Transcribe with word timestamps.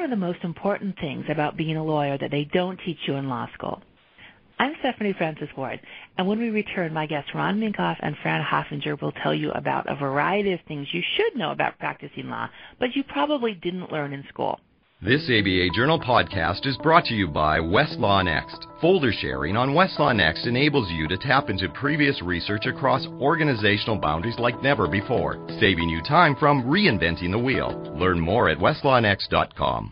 one 0.00 0.10
of 0.10 0.18
the 0.18 0.26
most 0.26 0.42
important 0.44 0.98
things 0.98 1.26
about 1.28 1.58
being 1.58 1.76
a 1.76 1.84
lawyer 1.84 2.16
that 2.16 2.30
they 2.30 2.44
don't 2.54 2.80
teach 2.86 2.96
you 3.06 3.16
in 3.16 3.28
law 3.28 3.46
school? 3.52 3.82
I'm 4.58 4.72
Stephanie 4.80 5.12
Francis 5.12 5.50
Ward, 5.58 5.78
and 6.16 6.26
when 6.26 6.38
we 6.38 6.48
return, 6.48 6.94
my 6.94 7.04
guests 7.04 7.34
Ron 7.34 7.60
Minkoff 7.60 7.98
and 8.00 8.16
Fran 8.22 8.42
Hoffinger 8.42 8.98
will 8.98 9.12
tell 9.12 9.34
you 9.34 9.50
about 9.50 9.92
a 9.92 9.96
variety 9.96 10.52
of 10.52 10.60
things 10.66 10.88
you 10.92 11.02
should 11.16 11.36
know 11.36 11.50
about 11.50 11.78
practicing 11.78 12.30
law, 12.30 12.48
but 12.78 12.96
you 12.96 13.04
probably 13.04 13.52
didn't 13.52 13.92
learn 13.92 14.14
in 14.14 14.24
school. 14.30 14.58
This 15.02 15.30
ABA 15.30 15.70
Journal 15.74 15.98
podcast 15.98 16.66
is 16.66 16.76
brought 16.76 17.06
to 17.06 17.14
you 17.14 17.26
by 17.26 17.58
Westlaw 17.58 18.22
Next. 18.22 18.66
Folder 18.82 19.12
sharing 19.12 19.56
on 19.56 19.70
Westlaw 19.70 20.14
Next 20.14 20.46
enables 20.46 20.90
you 20.90 21.08
to 21.08 21.16
tap 21.16 21.48
into 21.48 21.70
previous 21.70 22.20
research 22.20 22.66
across 22.66 23.06
organizational 23.18 23.96
boundaries 23.96 24.38
like 24.38 24.62
never 24.62 24.86
before, 24.86 25.42
saving 25.58 25.88
you 25.88 26.02
time 26.02 26.36
from 26.36 26.64
reinventing 26.64 27.30
the 27.30 27.38
wheel. 27.38 27.80
Learn 27.98 28.20
more 28.20 28.50
at 28.50 28.58
westlawnext.com. 28.58 29.90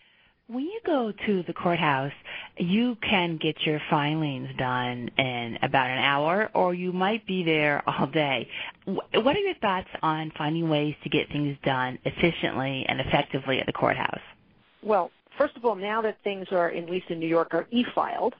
When 0.48 0.64
you 0.64 0.80
go 0.84 1.10
to 1.24 1.42
the 1.44 1.54
courthouse, 1.54 2.12
you 2.58 2.94
can 2.96 3.38
get 3.38 3.56
your 3.64 3.80
filings 3.88 4.50
done 4.58 5.08
in 5.16 5.58
about 5.62 5.88
an 5.88 6.04
hour, 6.04 6.50
or 6.52 6.74
you 6.74 6.92
might 6.92 7.26
be 7.26 7.44
there 7.44 7.82
all 7.86 8.08
day. 8.08 8.46
What 8.84 9.36
are 9.36 9.40
your 9.40 9.54
thoughts 9.54 9.88
on 10.02 10.32
finding 10.36 10.68
ways 10.68 10.96
to 11.02 11.08
get 11.08 11.28
things 11.28 11.56
done 11.64 11.98
efficiently 12.04 12.84
and 12.86 13.00
effectively 13.00 13.58
at 13.58 13.64
the 13.64 13.72
courthouse? 13.72 14.20
Well, 14.82 15.10
first 15.36 15.56
of 15.56 15.64
all, 15.64 15.74
now 15.74 16.02
that 16.02 16.18
things 16.22 16.48
are, 16.50 16.70
at 16.70 16.88
least 16.88 17.10
in 17.10 17.18
New 17.18 17.28
York, 17.28 17.54
are 17.54 17.66
e-filed, 17.70 18.34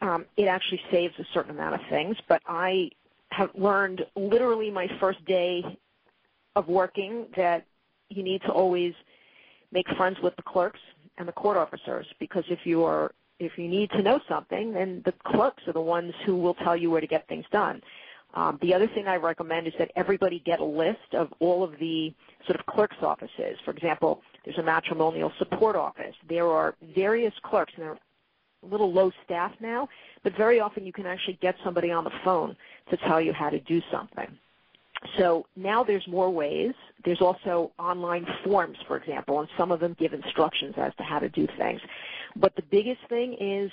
um, 0.00 0.26
it 0.36 0.46
actually 0.46 0.80
saves 0.90 1.14
a 1.18 1.24
certain 1.32 1.50
amount 1.50 1.74
of 1.74 1.80
things. 1.88 2.16
But 2.28 2.42
I 2.46 2.90
have 3.30 3.50
learned 3.54 4.04
literally 4.16 4.70
my 4.70 4.88
first 5.00 5.24
day 5.24 5.64
of 6.56 6.68
working 6.68 7.26
that 7.36 7.66
you 8.08 8.22
need 8.22 8.42
to 8.42 8.52
always 8.52 8.94
make 9.72 9.88
friends 9.96 10.18
with 10.22 10.36
the 10.36 10.42
clerks 10.42 10.80
and 11.18 11.26
the 11.26 11.32
court 11.32 11.56
officers 11.56 12.06
because 12.18 12.44
if 12.48 12.60
you 12.64 12.84
are 12.84 13.12
if 13.40 13.58
you 13.58 13.68
need 13.68 13.90
to 13.90 14.00
know 14.00 14.20
something, 14.28 14.72
then 14.72 15.02
the 15.04 15.12
clerks 15.24 15.66
are 15.66 15.72
the 15.72 15.80
ones 15.80 16.14
who 16.24 16.36
will 16.36 16.54
tell 16.54 16.76
you 16.76 16.88
where 16.88 17.00
to 17.00 17.06
get 17.06 17.26
things 17.26 17.44
done. 17.50 17.82
Um, 18.34 18.58
the 18.62 18.72
other 18.72 18.86
thing 18.86 19.08
I 19.08 19.16
recommend 19.16 19.66
is 19.66 19.74
that 19.78 19.90
everybody 19.96 20.38
get 20.38 20.60
a 20.60 20.64
list 20.64 21.14
of 21.14 21.32
all 21.40 21.64
of 21.64 21.72
the 21.80 22.14
sort 22.46 22.60
of 22.60 22.66
clerk's 22.66 23.02
offices. 23.02 23.58
For 23.64 23.72
example, 23.72 24.22
there's 24.44 24.58
a 24.58 24.62
matrimonial 24.62 25.32
support 25.38 25.76
office. 25.76 26.14
There 26.28 26.48
are 26.48 26.74
various 26.94 27.34
clerks, 27.42 27.72
and 27.76 27.84
they're 27.84 27.92
a 27.92 28.66
little 28.66 28.92
low 28.92 29.10
staff 29.24 29.52
now, 29.60 29.88
but 30.22 30.36
very 30.36 30.60
often 30.60 30.86
you 30.86 30.92
can 30.92 31.06
actually 31.06 31.38
get 31.40 31.56
somebody 31.64 31.90
on 31.90 32.04
the 32.04 32.12
phone 32.24 32.56
to 32.90 32.96
tell 32.96 33.20
you 33.20 33.32
how 33.32 33.50
to 33.50 33.60
do 33.60 33.80
something. 33.90 34.28
So 35.18 35.46
now 35.56 35.84
there's 35.84 36.06
more 36.08 36.30
ways. 36.30 36.72
There's 37.04 37.20
also 37.20 37.72
online 37.78 38.26
forms, 38.42 38.78
for 38.86 38.96
example, 38.96 39.40
and 39.40 39.48
some 39.56 39.70
of 39.70 39.80
them 39.80 39.94
give 39.98 40.14
instructions 40.14 40.74
as 40.78 40.94
to 40.96 41.02
how 41.02 41.18
to 41.18 41.28
do 41.28 41.46
things. 41.58 41.80
But 42.36 42.56
the 42.56 42.62
biggest 42.62 43.00
thing 43.08 43.34
is 43.34 43.70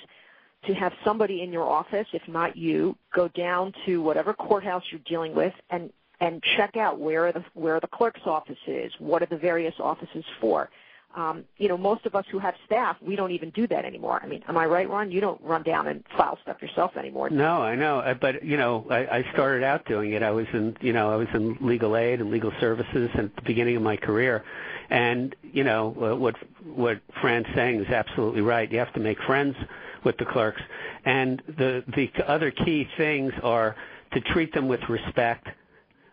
to 0.66 0.74
have 0.74 0.92
somebody 1.04 1.42
in 1.42 1.52
your 1.52 1.64
office, 1.64 2.06
if 2.12 2.22
not 2.28 2.56
you, 2.56 2.96
go 3.14 3.28
down 3.28 3.72
to 3.86 4.02
whatever 4.02 4.34
courthouse 4.34 4.84
you're 4.90 5.00
dealing 5.06 5.34
with 5.34 5.54
and 5.70 5.90
and 6.22 6.40
check 6.56 6.76
out 6.76 7.00
where 7.00 7.26
are 7.26 7.32
the 7.32 7.44
where 7.54 7.76
are 7.76 7.80
the 7.80 7.88
clerk's 7.88 8.20
offices, 8.24 8.92
what 9.00 9.22
are 9.22 9.26
the 9.26 9.36
various 9.36 9.74
offices 9.80 10.24
for. 10.40 10.70
Um, 11.14 11.44
you 11.58 11.68
know, 11.68 11.76
most 11.76 12.06
of 12.06 12.14
us 12.14 12.24
who 12.30 12.38
have 12.38 12.54
staff, 12.64 12.96
we 13.02 13.16
don't 13.16 13.32
even 13.32 13.50
do 13.50 13.66
that 13.66 13.84
anymore. 13.84 14.18
I 14.22 14.26
mean, 14.26 14.42
am 14.48 14.56
I 14.56 14.64
right, 14.64 14.88
Ron? 14.88 15.10
You 15.10 15.20
don't 15.20 15.42
run 15.42 15.62
down 15.62 15.88
and 15.88 16.02
file 16.16 16.38
stuff 16.40 16.62
yourself 16.62 16.96
anymore. 16.96 17.28
No, 17.28 17.60
I 17.60 17.74
know, 17.74 17.98
uh, 17.98 18.14
but 18.14 18.42
you 18.42 18.56
know, 18.56 18.86
I, 18.88 19.18
I 19.18 19.24
started 19.34 19.62
out 19.62 19.84
doing 19.84 20.12
it. 20.12 20.22
I 20.22 20.30
was 20.30 20.46
in, 20.54 20.74
you 20.80 20.94
know, 20.94 21.12
I 21.12 21.16
was 21.16 21.28
in 21.34 21.58
legal 21.60 21.96
aid 21.96 22.20
and 22.20 22.30
legal 22.30 22.52
services 22.60 23.10
at 23.14 23.34
the 23.36 23.42
beginning 23.42 23.76
of 23.76 23.82
my 23.82 23.96
career, 23.96 24.44
and 24.90 25.34
you 25.42 25.64
know, 25.64 25.88
what 25.90 26.36
what 26.64 27.00
Fran's 27.20 27.46
saying 27.54 27.80
is 27.84 27.88
absolutely 27.88 28.42
right. 28.42 28.70
You 28.70 28.78
have 28.78 28.94
to 28.94 29.00
make 29.00 29.20
friends 29.26 29.56
with 30.04 30.16
the 30.18 30.24
clerks, 30.24 30.62
and 31.04 31.42
the 31.46 31.84
the 31.94 32.10
other 32.26 32.52
key 32.52 32.88
things 32.96 33.32
are 33.42 33.74
to 34.12 34.20
treat 34.20 34.54
them 34.54 34.68
with 34.68 34.80
respect 34.88 35.48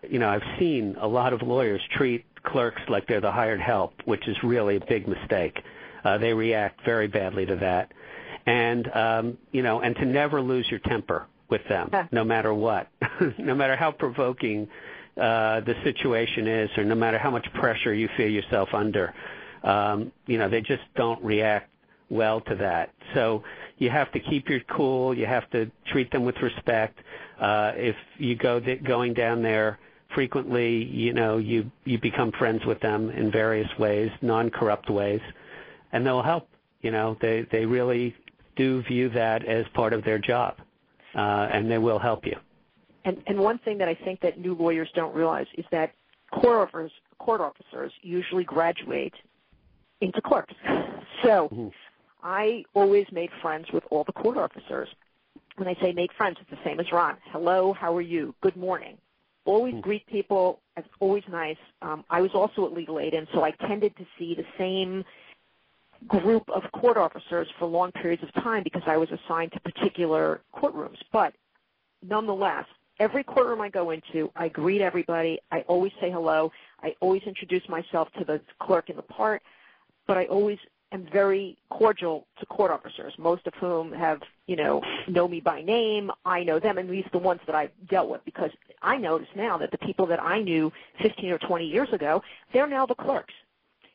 you 0.08 0.20
know, 0.20 0.30
I've 0.30 0.44
seen 0.60 0.96
a 1.00 1.08
lot 1.08 1.34
of 1.34 1.42
lawyers 1.42 1.82
treat 1.92 2.26
clerks 2.44 2.82
like 2.88 3.08
they're 3.08 3.22
the 3.22 3.32
hired 3.32 3.60
help, 3.62 3.94
which 4.06 4.28
is 4.28 4.38
really 4.44 4.78
a 4.78 4.86
big 4.86 5.08
mistake. 5.08 5.60
Uh, 6.04 6.18
they 6.18 6.34
react 6.34 6.84
very 6.86 7.08
badly 7.08 7.46
to 7.46 7.58
that, 7.58 7.92
and 8.46 8.90
um, 8.96 9.38
you 9.52 9.62
know, 9.62 9.82
and 9.82 9.96
to 9.98 10.06
never 10.06 10.42
lose 10.42 10.66
your 10.70 10.80
temper 10.80 11.28
with 11.50 11.62
them, 11.68 11.90
no 12.12 12.24
matter 12.24 12.54
what, 12.54 12.88
no 13.38 13.56
matter 13.56 13.76
how 13.76 13.92
provoking 13.92 14.68
uh, 15.18 15.60
the 15.62 15.76
situation 15.84 16.48
is, 16.48 16.70
or 16.78 16.86
no 16.86 16.96
matter 16.96 17.18
how 17.18 17.32
much 17.32 17.46
pressure 17.54 17.94
you 17.94 18.08
feel 18.16 18.30
yourself 18.30 18.70
under. 18.74 19.14
Um, 19.64 20.14
you 20.26 20.38
know, 20.38 20.48
they 20.48 20.62
just 20.62 20.84
don't 20.96 21.22
react 21.22 21.70
well 22.10 22.40
to 22.42 22.56
that. 22.56 22.94
So 23.14 23.44
you 23.78 23.90
have 23.90 24.12
to 24.14 24.20
keep 24.20 24.48
your 24.48 24.62
cool. 24.62 25.18
You 25.18 25.26
have 25.26 25.50
to 25.52 25.70
treat 25.92 26.12
them 26.12 26.24
with 26.24 26.38
respect. 26.42 26.98
Uh, 27.40 27.74
if 27.76 27.96
you 28.18 28.36
go 28.36 28.60
th- 28.60 28.84
going 28.84 29.14
down 29.14 29.42
there 29.42 29.80
frequently, 30.20 30.84
you 30.84 31.14
know, 31.14 31.38
you 31.38 31.72
you 31.86 31.98
become 31.98 32.30
friends 32.34 32.66
with 32.66 32.78
them 32.82 33.10
in 33.10 33.32
various 33.32 33.70
ways, 33.80 34.12
non-corrupt 34.22 34.90
ways, 34.90 35.22
and 35.94 36.06
they'll 36.06 36.22
help. 36.22 36.50
You 36.82 36.92
know, 36.92 37.18
they 37.22 37.48
they 37.54 37.66
really 37.66 38.14
do 38.58 38.82
view 38.82 39.08
that 39.12 39.46
as 39.46 39.66
part 39.74 39.94
of 39.94 40.04
their 40.04 40.20
job, 40.20 40.58
uh, 41.16 41.48
and 41.54 41.72
they 41.72 41.78
will 41.78 42.00
help 42.00 42.26
you. 42.26 42.36
And 43.06 43.24
and 43.28 43.40
one 43.40 43.60
thing 43.60 43.78
that 43.78 43.88
I 43.88 43.96
think 43.96 44.20
that 44.20 44.38
new 44.38 44.56
lawyers 44.56 44.90
don't 44.94 45.16
realize 45.16 45.48
is 45.58 45.64
that 45.72 45.94
court 46.34 46.58
officers 46.58 46.92
court 47.18 47.40
officers 47.40 47.94
usually 48.02 48.44
graduate 48.44 49.14
into 50.02 50.22
clerks. 50.22 50.54
So 51.24 51.50
mm-hmm. 51.50 51.68
I 52.24 52.64
always 52.74 53.06
made 53.12 53.30
friends 53.42 53.66
with 53.74 53.84
all 53.90 54.06
the 54.06 54.14
court 54.14 54.38
officers. 54.38 54.88
When 55.58 55.68
I 55.68 55.76
say 55.82 55.92
make 55.92 56.14
friends, 56.14 56.38
it's 56.40 56.50
the 56.50 56.64
same 56.64 56.80
as 56.80 56.90
Ron. 56.94 57.18
Hello, 57.34 57.74
how 57.74 57.94
are 57.94 58.02
you? 58.02 58.34
Good 58.42 58.56
morning 58.56 58.98
always 59.50 59.74
mm. 59.74 59.82
greet 59.82 60.06
people. 60.08 60.62
It's 60.78 60.88
always 61.00 61.24
nice. 61.30 61.58
Um, 61.82 62.06
I 62.10 62.22
was 62.22 62.32
also 62.34 62.66
at 62.66 62.74
legal 62.74 63.00
aid, 63.00 63.14
and 63.14 63.28
so 63.34 63.44
I 63.44 63.52
tended 63.52 63.96
to 63.98 64.06
see 64.18 64.36
the 64.36 64.46
same 64.58 65.04
group 66.08 66.50
of 66.50 66.64
court 66.72 66.98
officers 66.98 67.48
for 67.58 67.66
long 67.66 67.92
periods 67.92 68.24
of 68.24 68.32
time 68.42 68.64
because 68.64 68.84
I 68.86 68.98
was 68.98 69.10
assigned 69.12 69.52
to 69.54 69.60
particular 69.60 70.42
courtrooms. 70.56 70.98
But 71.12 71.34
nonetheless, 72.02 72.66
every 73.00 73.24
courtroom 73.24 73.60
I 73.62 73.70
go 73.70 73.90
into, 73.90 74.32
I 74.36 74.48
greet 74.48 74.82
everybody. 74.82 75.40
I 75.52 75.62
always 75.62 75.92
say 76.00 76.10
hello. 76.10 76.52
I 76.82 76.96
always 77.02 77.24
introduce 77.24 77.68
myself 77.68 78.08
to 78.18 78.24
the 78.24 78.40
clerk 78.62 78.90
in 78.90 78.96
the 78.96 79.02
part, 79.02 79.42
but 80.08 80.18
I 80.18 80.26
always 80.26 80.60
am 80.92 81.08
very 81.12 81.58
cordial 81.70 82.26
to 82.40 82.46
court 82.46 82.72
officers, 82.72 83.14
most 83.18 83.46
of 83.48 83.54
whom 83.56 83.92
have, 83.92 84.22
you 84.48 84.56
know, 84.56 84.82
know 85.08 85.28
me 85.28 85.40
by 85.40 85.62
name. 85.62 86.12
I 86.26 86.44
know 86.44 86.60
them, 86.60 86.78
and 86.78 86.90
these 86.90 87.06
are 87.06 87.12
the 87.12 87.20
ones 87.20 87.42
that 87.46 87.56
I've 87.56 87.72
dealt 87.88 88.10
with 88.10 88.24
because 88.26 88.52
I 88.82 88.98
notice 88.98 89.28
now 89.36 89.58
that 89.58 89.72
the 89.72 89.78
people 89.78 90.06
that 90.08 90.22
I 90.22 90.42
knew 90.42 90.72
15 91.02 91.32
or 91.32 91.38
20 91.38 91.66
years 91.66 91.92
ago, 91.94 92.24
they're 92.54 92.68
now 92.68 92.86
the 92.86 92.96
clerks. 92.96 93.34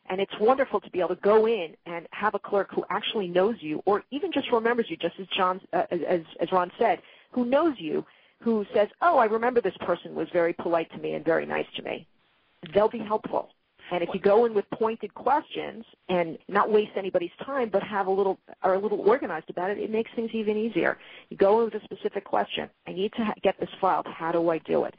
And 0.07 0.21
it's 0.21 0.37
wonderful 0.39 0.79
to 0.81 0.89
be 0.91 0.99
able 0.99 1.15
to 1.15 1.21
go 1.21 1.47
in 1.47 1.75
and 1.87 2.07
have 2.11 2.35
a 2.35 2.39
clerk 2.39 2.69
who 2.71 2.85
actually 2.89 3.27
knows 3.27 3.55
you, 3.59 3.81
or 3.85 4.03
even 4.11 4.31
just 4.31 4.51
remembers 4.51 4.85
you, 4.89 4.97
just 4.97 5.19
as 5.19 5.25
John, 5.35 5.59
uh, 5.73 5.83
as 5.89 6.21
as 6.39 6.51
Ron 6.51 6.71
said, 6.77 7.01
who 7.31 7.43
knows 7.43 7.79
you, 7.79 8.05
who 8.39 8.67
says, 8.71 8.89
"Oh, 9.01 9.17
I 9.17 9.25
remember 9.25 9.61
this 9.61 9.77
person 9.77 10.13
was 10.13 10.29
very 10.29 10.53
polite 10.53 10.91
to 10.91 10.99
me 10.99 11.13
and 11.13 11.25
very 11.25 11.47
nice 11.47 11.65
to 11.77 11.81
me." 11.81 12.05
They'll 12.71 12.87
be 12.87 12.99
helpful. 12.99 13.49
And 13.91 14.03
if 14.03 14.09
you 14.13 14.19
go 14.19 14.45
in 14.45 14.53
with 14.53 14.69
pointed 14.71 15.13
questions 15.13 15.85
and 16.09 16.37
not 16.47 16.71
waste 16.71 16.91
anybody's 16.95 17.31
time, 17.43 17.69
but 17.69 17.83
have 17.83 18.07
a 18.07 18.11
little 18.11 18.39
are 18.63 18.73
a 18.73 18.79
little 18.79 19.01
organized 19.01 19.49
about 19.49 19.69
it, 19.69 19.77
it 19.77 19.91
makes 19.91 20.11
things 20.15 20.31
even 20.33 20.57
easier. 20.57 20.97
You 21.29 21.37
go 21.37 21.59
in 21.59 21.65
with 21.65 21.75
a 21.75 21.83
specific 21.83 22.23
question. 22.23 22.69
I 22.87 22.93
need 22.93 23.13
to 23.13 23.33
get 23.43 23.59
this 23.59 23.69
filed. 23.79 24.07
How 24.07 24.31
do 24.31 24.49
I 24.49 24.57
do 24.59 24.85
it? 24.85 24.95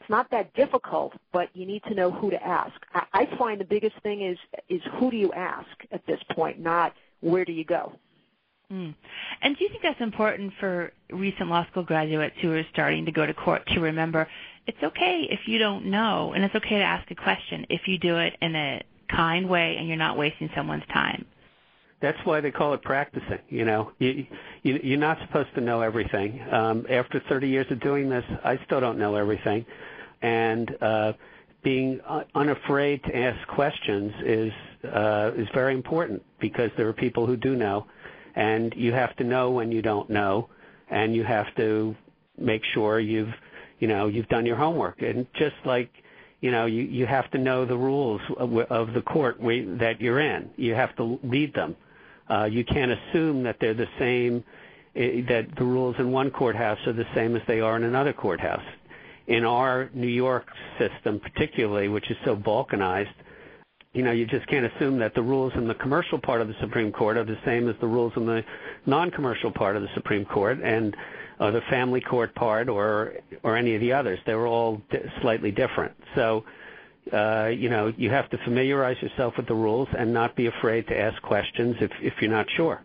It's 0.00 0.10
not 0.10 0.30
that 0.30 0.52
difficult, 0.54 1.14
but 1.32 1.48
you 1.54 1.64
need 1.64 1.82
to 1.84 1.94
know 1.94 2.10
who 2.10 2.30
to 2.30 2.42
ask. 2.44 2.74
I, 2.92 3.04
I 3.12 3.36
find 3.38 3.60
the 3.60 3.64
biggest 3.64 3.96
thing 4.02 4.22
is 4.22 4.38
is 4.68 4.82
who 4.98 5.10
do 5.10 5.16
you 5.16 5.32
ask 5.32 5.68
at 5.90 6.04
this 6.06 6.20
point, 6.32 6.60
not 6.60 6.92
where 7.20 7.44
do 7.44 7.52
you 7.52 7.64
go. 7.64 7.92
Mm. 8.72 8.94
And 9.42 9.56
do 9.56 9.64
you 9.64 9.70
think 9.70 9.82
that's 9.82 10.00
important 10.00 10.52
for 10.58 10.92
recent 11.10 11.48
law 11.48 11.66
school 11.70 11.82
graduates 11.82 12.36
who 12.40 12.52
are 12.52 12.64
starting 12.72 13.04
to 13.04 13.12
go 13.12 13.26
to 13.26 13.34
court 13.34 13.66
to 13.68 13.80
remember 13.80 14.28
it's 14.66 14.82
okay 14.82 15.26
if 15.30 15.40
you 15.46 15.58
don't 15.58 15.86
know, 15.86 16.32
and 16.34 16.44
it's 16.44 16.54
okay 16.54 16.78
to 16.78 16.84
ask 16.84 17.10
a 17.10 17.14
question 17.14 17.66
if 17.68 17.82
you 17.86 17.98
do 17.98 18.18
it 18.18 18.36
in 18.40 18.54
a 18.54 18.82
kind 19.14 19.48
way 19.48 19.76
and 19.78 19.88
you're 19.88 19.96
not 19.96 20.16
wasting 20.16 20.48
someone's 20.54 20.86
time. 20.92 21.26
That's 22.00 22.18
why 22.24 22.40
they 22.40 22.50
call 22.50 22.74
it 22.74 22.82
practicing. 22.82 23.38
You 23.48 23.64
know, 23.64 23.92
you, 23.98 24.26
you 24.62 24.80
you're 24.82 24.98
not 24.98 25.18
supposed 25.26 25.54
to 25.54 25.60
know 25.60 25.82
everything. 25.82 26.42
Um, 26.50 26.84
after 26.90 27.22
30 27.28 27.48
years 27.48 27.66
of 27.70 27.80
doing 27.80 28.08
this, 28.08 28.24
I 28.44 28.58
still 28.66 28.80
don't 28.80 28.98
know 28.98 29.14
everything, 29.14 29.64
and 30.20 30.76
uh, 30.82 31.12
being 31.62 32.00
unafraid 32.34 33.04
to 33.04 33.16
ask 33.16 33.46
questions 33.48 34.12
is 34.24 34.52
uh, 34.84 35.30
is 35.36 35.46
very 35.54 35.74
important 35.74 36.22
because 36.40 36.70
there 36.76 36.88
are 36.88 36.92
people 36.92 37.24
who 37.24 37.36
do 37.36 37.54
know, 37.54 37.86
and 38.34 38.74
you 38.76 38.92
have 38.92 39.14
to 39.16 39.24
know 39.24 39.52
when 39.52 39.70
you 39.70 39.80
don't 39.80 40.10
know, 40.10 40.48
and 40.90 41.14
you 41.14 41.22
have 41.22 41.54
to 41.56 41.94
make 42.36 42.62
sure 42.74 42.98
you've 42.98 43.32
you 43.82 43.88
know 43.88 44.02
you've 44.06 44.28
done 44.28 44.46
your 44.46 44.56
homework 44.64 45.02
and 45.02 45.26
just 45.34 45.56
like 45.64 45.90
you 46.42 46.50
know, 46.50 46.66
you, 46.66 46.82
you 46.82 47.06
have 47.06 47.30
to 47.30 47.38
know 47.38 47.64
the 47.64 47.76
rules 47.76 48.20
of, 48.36 48.54
of 48.58 48.92
the 48.92 49.00
court 49.00 49.38
that 49.40 50.00
you're 50.00 50.20
in. 50.20 50.50
You 50.56 50.74
have 50.74 50.94
to 50.96 51.18
read 51.22 51.54
them. 51.54 51.76
Uh, 52.28 52.44
you 52.44 52.64
can't 52.64 52.90
assume 52.90 53.44
that 53.44 53.56
they're 53.60 53.74
the 53.74 53.88
same, 53.98 54.44
eh, 54.96 55.22
that 55.28 55.46
the 55.56 55.64
rules 55.64 55.94
in 56.00 56.10
one 56.10 56.30
courthouse 56.32 56.78
are 56.86 56.92
the 56.92 57.06
same 57.14 57.36
as 57.36 57.42
they 57.46 57.60
are 57.60 57.76
in 57.76 57.84
another 57.84 58.12
courthouse. 58.12 58.64
In 59.28 59.44
our 59.44 59.88
New 59.94 60.08
York 60.08 60.46
system, 60.80 61.20
particularly, 61.20 61.86
which 61.86 62.10
is 62.10 62.16
so 62.24 62.34
balkanized, 62.34 63.14
you 63.92 64.02
know, 64.02 64.10
you 64.10 64.26
just 64.26 64.46
can't 64.48 64.66
assume 64.66 64.98
that 64.98 65.14
the 65.14 65.22
rules 65.22 65.52
in 65.54 65.68
the 65.68 65.74
commercial 65.74 66.18
part 66.18 66.40
of 66.40 66.48
the 66.48 66.54
Supreme 66.60 66.90
Court 66.90 67.16
are 67.16 67.24
the 67.24 67.38
same 67.44 67.68
as 67.68 67.76
the 67.80 67.86
rules 67.86 68.12
in 68.16 68.26
the 68.26 68.42
non-commercial 68.86 69.52
part 69.52 69.76
of 69.76 69.82
the 69.82 69.88
Supreme 69.94 70.24
Court. 70.24 70.58
And 70.60 70.96
the 71.50 71.62
family 71.62 72.00
court 72.00 72.34
part 72.34 72.68
or 72.68 73.14
or 73.42 73.56
any 73.56 73.74
of 73.74 73.80
the 73.80 73.92
others. 73.92 74.18
They 74.26 74.34
were 74.34 74.46
all 74.46 74.80
slightly 75.20 75.50
different. 75.50 75.94
So, 76.14 76.44
uh, 77.12 77.46
you 77.46 77.68
know, 77.68 77.92
you 77.96 78.10
have 78.10 78.30
to 78.30 78.38
familiarize 78.38 79.00
yourself 79.02 79.36
with 79.36 79.46
the 79.46 79.54
rules 79.54 79.88
and 79.98 80.12
not 80.12 80.36
be 80.36 80.46
afraid 80.46 80.86
to 80.88 80.98
ask 80.98 81.20
questions 81.22 81.76
if 81.80 81.90
if 82.00 82.14
you're 82.20 82.30
not 82.30 82.46
sure. 82.50 82.82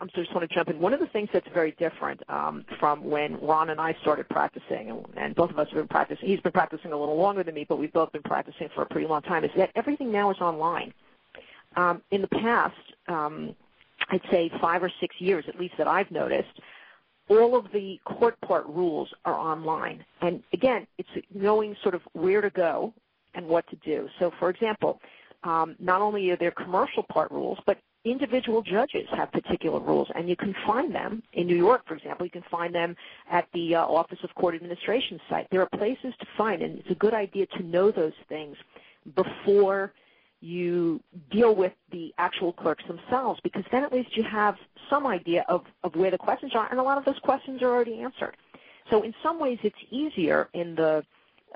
I'm 0.00 0.08
just 0.14 0.32
want 0.32 0.48
to 0.48 0.54
jump 0.54 0.68
in. 0.68 0.78
One 0.78 0.94
of 0.94 1.00
the 1.00 1.08
things 1.08 1.28
that's 1.32 1.48
very 1.52 1.72
different 1.72 2.22
um, 2.28 2.64
from 2.78 3.02
when 3.02 3.36
Ron 3.40 3.70
and 3.70 3.80
I 3.80 3.96
started 4.00 4.28
practicing, 4.28 4.90
and, 4.90 5.04
and 5.16 5.34
both 5.34 5.50
of 5.50 5.58
us 5.58 5.66
have 5.70 5.76
been 5.76 5.88
practicing. 5.88 6.28
He's 6.28 6.40
been 6.40 6.52
practicing 6.52 6.92
a 6.92 6.96
little 6.96 7.16
longer 7.16 7.42
than 7.42 7.54
me, 7.54 7.66
but 7.68 7.78
we've 7.78 7.92
both 7.92 8.12
been 8.12 8.22
practicing 8.22 8.68
for 8.74 8.82
a 8.82 8.86
pretty 8.86 9.08
long 9.08 9.22
time. 9.22 9.44
Is 9.44 9.50
that 9.56 9.70
everything 9.74 10.12
now 10.12 10.30
is 10.30 10.38
online. 10.38 10.94
Um, 11.76 12.00
in 12.12 12.20
the 12.22 12.28
past, 12.28 12.76
um, 13.08 13.56
I'd 14.08 14.22
say 14.30 14.50
five 14.60 14.82
or 14.82 14.90
six 15.00 15.16
years, 15.18 15.44
at 15.48 15.58
least 15.58 15.74
that 15.78 15.88
I've 15.88 16.10
noticed, 16.10 16.60
all 17.28 17.56
of 17.56 17.66
the 17.72 18.00
court 18.04 18.40
part 18.40 18.66
rules 18.66 19.12
are 19.24 19.34
online. 19.34 20.04
And 20.20 20.42
again, 20.52 20.86
it's 20.98 21.08
knowing 21.34 21.76
sort 21.82 21.94
of 21.94 22.02
where 22.12 22.40
to 22.40 22.50
go 22.50 22.92
and 23.34 23.46
what 23.46 23.68
to 23.68 23.76
do. 23.76 24.08
So, 24.18 24.32
for 24.38 24.50
example, 24.50 25.00
um, 25.44 25.76
not 25.78 26.00
only 26.00 26.30
are 26.30 26.36
there 26.36 26.50
commercial 26.50 27.04
part 27.04 27.30
rules, 27.30 27.58
but 27.66 27.78
individual 28.04 28.62
judges 28.62 29.06
have 29.12 29.30
particular 29.32 29.80
rules, 29.80 30.08
and 30.14 30.28
you 30.28 30.36
can 30.36 30.54
find 30.66 30.94
them 30.94 31.22
in 31.34 31.46
New 31.46 31.56
York, 31.56 31.82
for 31.86 31.94
example. 31.94 32.24
You 32.24 32.30
can 32.30 32.44
find 32.50 32.74
them 32.74 32.96
at 33.30 33.46
the 33.52 33.74
uh, 33.74 33.84
Office 33.84 34.18
of 34.22 34.34
Court 34.34 34.54
Administration 34.54 35.20
site. 35.28 35.46
There 35.50 35.60
are 35.60 35.78
places 35.78 36.14
to 36.20 36.26
find, 36.36 36.62
and 36.62 36.78
it's 36.78 36.90
a 36.90 36.94
good 36.94 37.14
idea 37.14 37.46
to 37.58 37.62
know 37.62 37.90
those 37.90 38.12
things 38.28 38.56
before 39.14 39.92
you 40.40 41.00
deal 41.30 41.54
with 41.54 41.72
the 41.90 42.14
actual 42.18 42.52
clerks 42.52 42.84
themselves 42.86 43.40
because 43.42 43.64
then 43.72 43.82
at 43.82 43.92
least 43.92 44.16
you 44.16 44.22
have 44.22 44.56
some 44.88 45.06
idea 45.06 45.44
of, 45.48 45.64
of 45.82 45.94
where 45.96 46.10
the 46.10 46.18
questions 46.18 46.52
are 46.54 46.68
and 46.70 46.78
a 46.78 46.82
lot 46.82 46.98
of 46.98 47.04
those 47.04 47.18
questions 47.20 47.62
are 47.62 47.70
already 47.70 48.00
answered. 48.02 48.36
So 48.90 49.02
in 49.02 49.14
some 49.22 49.38
ways 49.38 49.58
it's 49.62 49.76
easier 49.90 50.48
in 50.52 50.74
the 50.74 51.04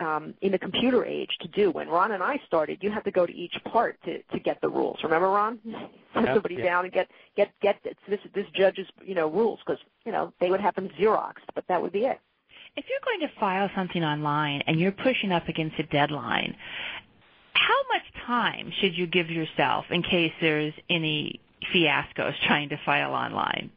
um, 0.00 0.34
in 0.40 0.52
the 0.52 0.58
computer 0.58 1.04
age 1.04 1.30
to 1.40 1.48
do. 1.48 1.70
When 1.70 1.88
Ron 1.88 2.12
and 2.12 2.22
I 2.22 2.40
started, 2.46 2.78
you 2.82 2.90
had 2.90 3.04
to 3.04 3.10
go 3.10 3.26
to 3.26 3.32
each 3.32 3.54
part 3.64 3.98
to, 4.04 4.22
to 4.22 4.38
get 4.38 4.60
the 4.60 4.68
rules. 4.68 4.98
Remember, 5.02 5.28
Ron? 5.28 5.58
Put 6.14 6.24
yep, 6.24 6.34
somebody 6.34 6.54
yep. 6.56 6.64
down 6.64 6.84
and 6.84 6.92
get 6.92 7.10
get 7.36 7.50
get 7.60 7.76
this 8.08 8.20
this 8.34 8.46
judge's 8.54 8.86
you 9.04 9.14
know 9.14 9.28
rules 9.28 9.60
because 9.64 9.82
you 10.04 10.12
know 10.12 10.32
they 10.40 10.50
would 10.50 10.60
have 10.60 10.74
them 10.74 10.88
xeroxed, 10.98 11.48
but 11.54 11.64
that 11.68 11.80
would 11.80 11.92
be 11.92 12.04
it. 12.04 12.20
If 12.74 12.86
you're 12.88 13.00
going 13.04 13.28
to 13.28 13.38
file 13.38 13.68
something 13.74 14.02
online 14.02 14.62
and 14.66 14.80
you're 14.80 14.92
pushing 14.92 15.30
up 15.30 15.48
against 15.48 15.78
a 15.78 15.82
deadline, 15.82 16.56
how 17.68 17.94
much 17.94 18.26
time 18.26 18.72
should 18.80 18.96
you 18.96 19.06
give 19.06 19.30
yourself 19.30 19.86
in 19.90 20.02
case 20.02 20.32
there's 20.40 20.74
any 20.90 21.40
fiascos 21.74 22.34
trying 22.46 22.70
to 22.70 22.78
file 22.84 23.12
online? 23.12 23.70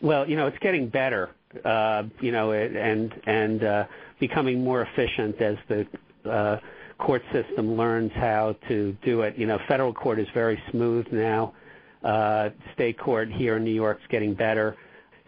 Well, 0.00 0.28
you 0.28 0.36
know, 0.36 0.46
it's 0.46 0.58
getting 0.58 0.88
better, 0.88 1.30
uh, 1.64 2.04
you 2.20 2.32
know, 2.32 2.52
and 2.52 3.12
and 3.26 3.64
uh, 3.64 3.84
becoming 4.20 4.62
more 4.62 4.82
efficient 4.82 5.40
as 5.40 5.56
the 5.68 5.86
uh, 6.28 6.58
court 6.98 7.22
system 7.32 7.76
learns 7.76 8.12
how 8.14 8.56
to 8.68 8.96
do 9.04 9.22
it. 9.22 9.36
You 9.38 9.46
know, 9.46 9.58
federal 9.68 9.92
court 9.92 10.18
is 10.18 10.28
very 10.34 10.60
smooth 10.70 11.06
now. 11.12 11.54
Uh, 12.02 12.50
state 12.74 12.98
court 12.98 13.30
here 13.30 13.56
in 13.56 13.64
New 13.64 13.74
York 13.74 13.98
is 14.00 14.08
getting 14.10 14.34
better. 14.34 14.76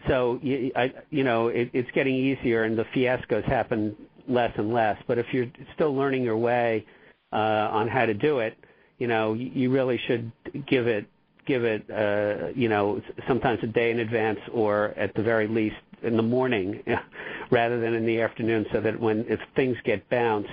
So, 0.09 0.39
you, 0.43 0.71
I, 0.75 0.93
you 1.09 1.23
know, 1.23 1.47
it, 1.47 1.69
it's 1.73 1.89
getting 1.91 2.15
easier, 2.15 2.63
and 2.63 2.77
the 2.77 2.83
fiascos 2.95 3.45
happen 3.45 3.95
less 4.27 4.51
and 4.57 4.73
less. 4.73 4.97
But 5.07 5.17
if 5.17 5.25
you're 5.31 5.47
still 5.73 5.95
learning 5.95 6.23
your 6.23 6.37
way, 6.37 6.85
uh, 6.85 7.01
on 7.31 7.87
how 7.87 8.05
to 8.05 8.13
do 8.13 8.39
it, 8.39 8.57
you 8.97 9.07
know, 9.07 9.33
you 9.33 9.71
really 9.71 9.99
should 10.07 10.31
give 10.67 10.87
it 10.87 11.05
give 11.45 11.63
it 11.63 11.89
uh, 11.91 12.47
you 12.55 12.69
know 12.69 13.01
sometimes 13.27 13.59
a 13.63 13.67
day 13.67 13.91
in 13.91 13.99
advance 13.99 14.39
or 14.51 14.87
at 14.97 15.13
the 15.15 15.21
very 15.21 15.47
least 15.47 15.75
in 16.03 16.17
the 16.17 16.23
morning 16.23 16.83
rather 17.51 17.79
than 17.79 17.93
in 17.93 18.05
the 18.05 18.21
afternoon 18.21 18.65
so 18.73 18.81
that 18.81 18.99
when 18.99 19.25
if 19.27 19.39
things 19.55 19.77
get 19.83 20.07
bounced 20.09 20.49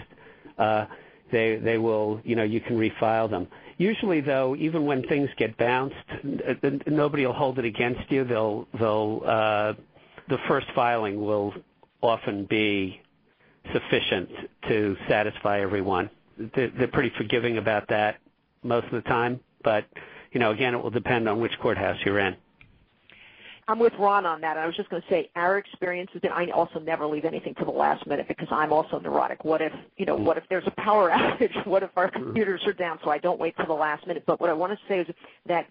uh, 0.58 0.86
they 1.30 1.56
they 1.56 1.78
will 1.78 2.20
you 2.24 2.36
know 2.36 2.42
you 2.42 2.60
can 2.60 2.76
refile 2.76 3.28
them. 3.30 3.48
Usually 3.78 4.20
though 4.20 4.54
even 4.56 4.84
when 4.84 5.02
things 5.08 5.30
get 5.38 5.56
bounced 5.56 5.96
nobody 6.86 7.26
will 7.26 7.32
hold 7.32 7.58
it 7.58 7.64
against 7.64 8.10
you. 8.10 8.25
They'll 8.25 8.68
they'll 8.78 9.22
uh, 9.25 9.72
the 10.28 10.38
first 10.46 10.66
filing 10.75 11.25
will 11.25 11.54
often 12.02 12.44
be 12.44 13.00
sufficient 13.72 14.28
to 14.68 14.96
satisfy 15.08 15.60
everyone 15.60 16.10
they're 16.37 16.88
pretty 16.88 17.12
forgiving 17.17 17.58
about 17.58 17.88
that 17.88 18.19
most 18.62 18.87
of 18.87 18.93
the 18.93 19.02
time. 19.02 19.40
But 19.62 19.87
you 20.32 20.40
know, 20.40 20.50
again, 20.50 20.75
it 20.75 20.82
will 20.82 20.90
depend 20.90 21.29
on 21.29 21.40
which 21.40 21.58
courthouse 21.61 21.99
you're 22.05 22.19
in. 22.19 22.37
I'm 23.69 23.79
with 23.79 23.93
Ron 23.99 24.26
on 24.26 24.40
that. 24.40 24.56
I 24.56 24.67
was 24.67 24.75
just 24.75 24.90
going 24.90 25.02
to 25.02 25.08
say 25.08 25.31
our 25.37 25.56
experience 25.56 26.11
has 26.12 26.20
been 26.20 26.32
I 26.32 26.50
also 26.50 26.81
never 26.81 27.06
leave 27.06 27.25
anything 27.25 27.55
to 27.56 27.64
the 27.64 27.70
last 27.70 28.06
minute 28.06 28.26
because 28.26 28.49
I'm 28.50 28.73
also 28.73 28.99
neurotic. 28.99 29.44
What 29.44 29.62
if 29.62 29.73
you 29.96 30.05
know? 30.05 30.17
What 30.17 30.37
if 30.37 30.44
there's 30.49 30.67
a 30.67 30.73
power 30.73 31.11
outage? 31.14 31.67
What 31.67 31.82
if 31.82 31.90
our 31.96 32.11
computers 32.11 32.62
are 32.67 32.73
down? 32.73 32.99
So 33.05 33.11
I 33.11 33.19
don't 33.19 33.38
wait 33.38 33.56
till 33.56 33.67
the 33.67 33.73
last 33.73 34.06
minute. 34.06 34.25
But 34.26 34.40
what 34.40 34.50
I 34.50 34.52
want 34.52 34.73
to 34.73 34.78
say 34.88 35.00
is 35.00 35.06
that 35.46 35.67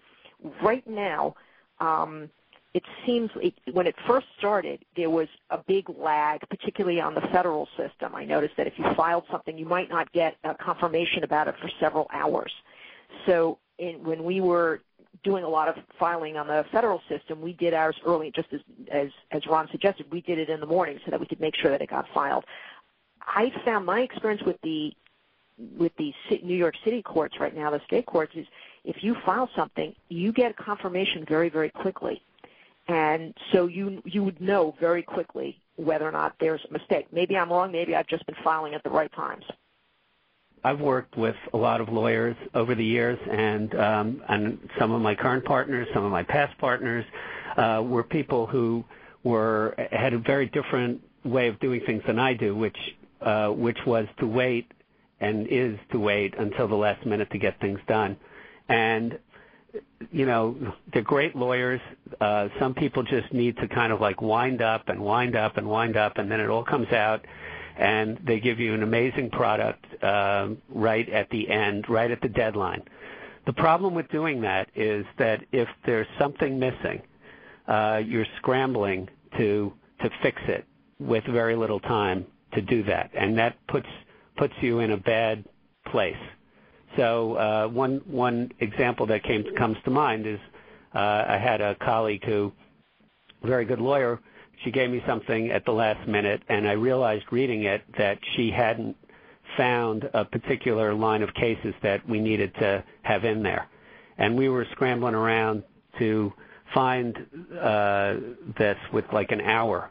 right 0.62 0.86
now. 0.86 1.34
Um, 1.80 2.30
It 2.74 2.84
seems 3.04 3.30
when 3.72 3.86
it 3.86 3.94
first 4.06 4.26
started, 4.38 4.84
there 4.96 5.10
was 5.10 5.28
a 5.50 5.58
big 5.58 5.90
lag, 5.90 6.40
particularly 6.48 7.00
on 7.00 7.14
the 7.14 7.20
federal 7.20 7.68
system. 7.76 8.14
I 8.14 8.24
noticed 8.24 8.56
that 8.56 8.66
if 8.66 8.78
you 8.78 8.84
filed 8.94 9.24
something, 9.30 9.58
you 9.58 9.66
might 9.66 9.90
not 9.90 10.10
get 10.12 10.36
a 10.42 10.54
confirmation 10.54 11.22
about 11.22 11.48
it 11.48 11.54
for 11.60 11.68
several 11.78 12.06
hours. 12.10 12.50
So 13.26 13.58
in, 13.76 14.02
when 14.02 14.24
we 14.24 14.40
were 14.40 14.80
doing 15.22 15.44
a 15.44 15.48
lot 15.48 15.68
of 15.68 15.76
filing 15.98 16.38
on 16.38 16.46
the 16.46 16.64
federal 16.72 17.02
system, 17.10 17.42
we 17.42 17.52
did 17.52 17.74
ours 17.74 17.96
early, 18.06 18.32
just 18.34 18.48
as, 18.54 18.60
as 18.90 19.10
as 19.30 19.46
Ron 19.46 19.68
suggested. 19.70 20.10
We 20.10 20.22
did 20.22 20.38
it 20.38 20.48
in 20.48 20.58
the 20.58 20.66
morning 20.66 20.98
so 21.04 21.10
that 21.10 21.20
we 21.20 21.26
could 21.26 21.40
make 21.40 21.54
sure 21.54 21.70
that 21.70 21.82
it 21.82 21.90
got 21.90 22.06
filed. 22.14 22.44
I 23.20 23.52
found 23.66 23.84
my 23.84 24.00
experience 24.00 24.42
with 24.42 24.60
the 24.62 24.94
with 25.78 25.92
the 25.96 26.14
New 26.42 26.56
York 26.56 26.74
City 26.82 27.02
courts 27.02 27.38
right 27.38 27.54
now, 27.54 27.70
the 27.70 27.82
state 27.86 28.06
courts, 28.06 28.32
is 28.34 28.46
if 28.84 29.04
you 29.04 29.14
file 29.26 29.50
something, 29.54 29.94
you 30.08 30.32
get 30.32 30.56
confirmation 30.56 31.26
very, 31.26 31.50
very 31.50 31.68
quickly 31.68 32.22
and 32.88 33.34
so 33.52 33.66
you 33.66 34.02
you 34.04 34.24
would 34.24 34.40
know 34.40 34.74
very 34.80 35.02
quickly 35.02 35.60
whether 35.76 36.06
or 36.06 36.12
not 36.12 36.34
there's 36.40 36.60
a 36.68 36.72
mistake. 36.72 37.06
Maybe 37.12 37.36
I'm 37.36 37.50
wrong. 37.50 37.72
Maybe 37.72 37.94
I've 37.94 38.06
just 38.06 38.26
been 38.26 38.36
filing 38.42 38.74
at 38.74 38.82
the 38.82 38.90
right 38.90 39.12
times. 39.12 39.44
I've 40.64 40.80
worked 40.80 41.16
with 41.16 41.36
a 41.52 41.56
lot 41.56 41.80
of 41.80 41.88
lawyers 41.88 42.36
over 42.54 42.74
the 42.74 42.84
years, 42.84 43.18
and 43.30 43.74
um, 43.74 44.22
and 44.28 44.58
some 44.78 44.92
of 44.92 45.00
my 45.00 45.14
current 45.14 45.44
partners, 45.44 45.88
some 45.92 46.04
of 46.04 46.12
my 46.12 46.22
past 46.22 46.56
partners, 46.58 47.04
uh, 47.56 47.82
were 47.84 48.04
people 48.04 48.46
who 48.46 48.84
were 49.24 49.74
had 49.90 50.12
a 50.12 50.18
very 50.18 50.46
different 50.46 51.02
way 51.24 51.48
of 51.48 51.58
doing 51.60 51.80
things 51.86 52.02
than 52.06 52.18
I 52.18 52.34
do, 52.34 52.54
which 52.54 52.78
uh, 53.20 53.48
which 53.48 53.78
was 53.86 54.06
to 54.18 54.26
wait 54.26 54.70
and 55.20 55.46
is 55.48 55.78
to 55.92 55.98
wait 55.98 56.34
until 56.36 56.68
the 56.68 56.74
last 56.74 57.06
minute 57.06 57.30
to 57.30 57.38
get 57.38 57.60
things 57.60 57.78
done. 57.86 58.16
And 58.68 59.18
they're 60.12 61.02
great 61.02 61.34
lawyers. 61.34 61.80
Uh, 62.20 62.48
some 62.58 62.74
people 62.74 63.02
just 63.02 63.32
need 63.32 63.56
to 63.58 63.68
kind 63.68 63.92
of 63.92 64.00
like 64.00 64.20
wind 64.20 64.62
up 64.62 64.88
and 64.88 65.00
wind 65.00 65.36
up 65.36 65.56
and 65.56 65.66
wind 65.66 65.96
up, 65.96 66.18
and 66.18 66.30
then 66.30 66.40
it 66.40 66.48
all 66.48 66.64
comes 66.64 66.90
out, 66.92 67.24
and 67.78 68.18
they 68.26 68.40
give 68.40 68.60
you 68.60 68.74
an 68.74 68.82
amazing 68.82 69.30
product 69.30 69.84
uh, 70.02 70.48
right 70.68 71.08
at 71.08 71.28
the 71.30 71.48
end, 71.50 71.88
right 71.88 72.10
at 72.10 72.20
the 72.20 72.28
deadline. 72.28 72.82
The 73.46 73.52
problem 73.52 73.94
with 73.94 74.08
doing 74.10 74.40
that 74.42 74.68
is 74.76 75.04
that 75.18 75.44
if 75.52 75.68
there's 75.84 76.06
something 76.18 76.58
missing, 76.58 77.02
uh, 77.66 78.00
you're 78.04 78.26
scrambling 78.38 79.08
to 79.38 79.72
to 80.00 80.10
fix 80.22 80.40
it 80.48 80.66
with 80.98 81.24
very 81.24 81.56
little 81.56 81.80
time 81.80 82.26
to 82.54 82.60
do 82.60 82.82
that, 82.84 83.10
and 83.14 83.38
that 83.38 83.56
puts 83.68 83.86
puts 84.36 84.54
you 84.60 84.80
in 84.80 84.90
a 84.92 84.96
bad 84.96 85.44
place. 85.90 86.16
So 86.96 87.34
uh, 87.34 87.68
one 87.68 88.02
one 88.06 88.50
example 88.60 89.06
that 89.06 89.22
came 89.22 89.44
comes 89.56 89.76
to 89.84 89.90
mind 89.90 90.26
is 90.26 90.38
uh, 90.94 91.24
I 91.28 91.38
had 91.38 91.60
a 91.60 91.74
colleague 91.76 92.24
who, 92.24 92.52
very 93.42 93.64
good 93.64 93.80
lawyer, 93.80 94.20
she 94.64 94.70
gave 94.70 94.90
me 94.90 95.02
something 95.06 95.50
at 95.50 95.64
the 95.64 95.72
last 95.72 96.06
minute, 96.06 96.42
and 96.48 96.68
I 96.68 96.72
realized 96.72 97.24
reading 97.30 97.64
it 97.64 97.82
that 97.98 98.18
she 98.36 98.50
hadn't 98.50 98.96
found 99.56 100.08
a 100.14 100.24
particular 100.24 100.94
line 100.94 101.22
of 101.22 101.32
cases 101.34 101.74
that 101.82 102.06
we 102.08 102.20
needed 102.20 102.54
to 102.56 102.84
have 103.02 103.24
in 103.24 103.42
there, 103.42 103.68
and 104.18 104.36
we 104.36 104.48
were 104.48 104.66
scrambling 104.72 105.14
around 105.14 105.62
to 105.98 106.32
find 106.74 107.16
uh, 107.60 108.14
this 108.58 108.76
with 108.92 109.04
like 109.12 109.30
an 109.32 109.40
hour. 109.40 109.90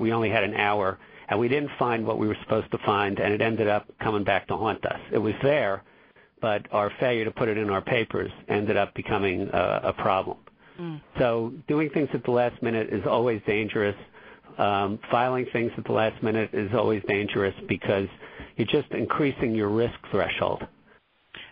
We 0.00 0.12
only 0.12 0.30
had 0.30 0.44
an 0.44 0.54
hour, 0.54 0.98
and 1.28 1.38
we 1.38 1.48
didn't 1.48 1.70
find 1.78 2.06
what 2.06 2.18
we 2.18 2.28
were 2.28 2.36
supposed 2.42 2.70
to 2.70 2.78
find, 2.78 3.18
and 3.18 3.32
it 3.32 3.40
ended 3.40 3.68
up 3.68 3.86
coming 4.00 4.24
back 4.24 4.46
to 4.48 4.56
haunt 4.56 4.84
us. 4.86 5.00
It 5.12 5.18
was 5.18 5.34
there, 5.42 5.82
but 6.40 6.66
our 6.72 6.90
failure 7.00 7.24
to 7.24 7.30
put 7.30 7.48
it 7.48 7.58
in 7.58 7.70
our 7.70 7.82
papers 7.82 8.30
ended 8.48 8.76
up 8.76 8.94
becoming 8.94 9.48
a, 9.52 9.80
a 9.84 9.92
problem. 9.92 10.38
Mm. 10.80 11.00
So 11.18 11.52
doing 11.68 11.90
things 11.90 12.08
at 12.12 12.24
the 12.24 12.30
last 12.30 12.62
minute 12.62 12.88
is 12.92 13.04
always 13.06 13.40
dangerous. 13.46 13.96
Um, 14.58 14.98
filing 15.10 15.46
things 15.52 15.72
at 15.76 15.84
the 15.84 15.92
last 15.92 16.22
minute 16.22 16.50
is 16.52 16.70
always 16.74 17.02
dangerous 17.06 17.54
because 17.68 18.08
you're 18.56 18.66
just 18.66 18.90
increasing 18.92 19.54
your 19.54 19.68
risk 19.68 19.94
threshold. 20.10 20.62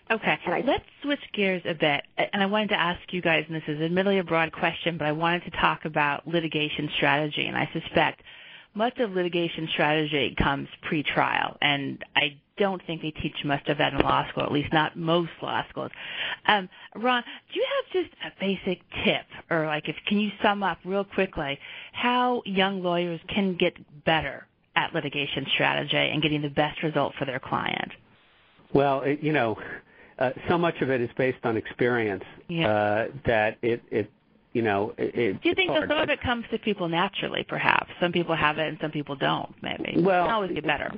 Okay, 0.09 0.37
let's 0.67 0.85
switch 1.01 1.19
gears 1.33 1.63
a 1.65 1.73
bit. 1.73 2.03
And 2.31 2.43
I 2.43 2.45
wanted 2.45 2.69
to 2.69 2.79
ask 2.79 3.01
you 3.11 3.21
guys, 3.21 3.43
and 3.47 3.55
this 3.55 3.63
is 3.67 3.81
admittedly 3.81 4.19
a 4.19 4.23
broad 4.23 4.51
question, 4.51 4.99
but 4.99 5.07
I 5.07 5.11
wanted 5.11 5.45
to 5.45 5.51
talk 5.51 5.85
about 5.85 6.27
litigation 6.27 6.89
strategy. 6.95 7.47
And 7.47 7.57
I 7.57 7.67
suspect 7.73 8.21
much 8.75 8.99
of 8.99 9.11
litigation 9.11 9.67
strategy 9.73 10.35
comes 10.37 10.67
pre-trial, 10.83 11.57
and 11.61 12.03
I 12.15 12.37
don't 12.57 12.81
think 12.85 13.01
they 13.01 13.11
teach 13.11 13.35
much 13.43 13.67
of 13.67 13.77
that 13.77 13.93
in 13.93 13.99
law 13.99 14.27
school, 14.29 14.43
at 14.43 14.51
least 14.51 14.71
not 14.71 14.97
most 14.97 15.31
law 15.41 15.63
schools. 15.69 15.91
Um, 16.47 16.69
Ron, 16.95 17.23
do 17.53 17.59
you 17.59 17.65
have 17.75 18.03
just 18.03 18.15
a 18.23 18.39
basic 18.39 18.81
tip, 19.03 19.25
or 19.49 19.65
like 19.65 19.89
if 19.89 19.95
can 20.07 20.19
you 20.19 20.31
sum 20.41 20.63
up 20.63 20.77
real 20.85 21.03
quickly 21.03 21.59
how 21.91 22.41
young 22.45 22.81
lawyers 22.81 23.19
can 23.27 23.55
get 23.55 23.73
better 24.05 24.47
at 24.75 24.93
litigation 24.93 25.45
strategy 25.53 25.95
and 25.95 26.21
getting 26.21 26.41
the 26.41 26.49
best 26.49 26.81
result 26.83 27.13
for 27.17 27.25
their 27.25 27.39
client? 27.39 27.91
Well, 28.73 29.01
it, 29.01 29.21
you 29.21 29.31
know, 29.31 29.57
uh, 30.19 30.31
so 30.49 30.57
much 30.57 30.81
of 30.81 30.89
it 30.89 31.01
is 31.01 31.09
based 31.17 31.43
on 31.43 31.57
experience 31.57 32.23
yeah. 32.47 32.69
uh, 32.69 33.07
that 33.25 33.57
it, 33.61 33.81
it 33.89 34.11
you 34.53 34.61
know, 34.61 34.93
it, 34.97 35.41
Do 35.41 35.49
you 35.49 35.55
think 35.55 35.71
that 35.71 35.89
some 35.89 35.97
of 35.97 36.09
it 36.09 36.21
comes 36.21 36.45
to 36.51 36.57
people 36.57 36.87
naturally, 36.87 37.45
perhaps? 37.47 37.91
Some 37.99 38.13
people 38.13 38.35
have 38.37 38.57
it 38.57 38.69
and 38.69 38.77
some 38.79 38.91
people 38.91 39.17
don't, 39.17 39.53
maybe. 39.61 40.01
Well, 40.01 40.25
can 40.25 40.33
always 40.33 40.51
get 40.53 40.65
better. 40.65 40.91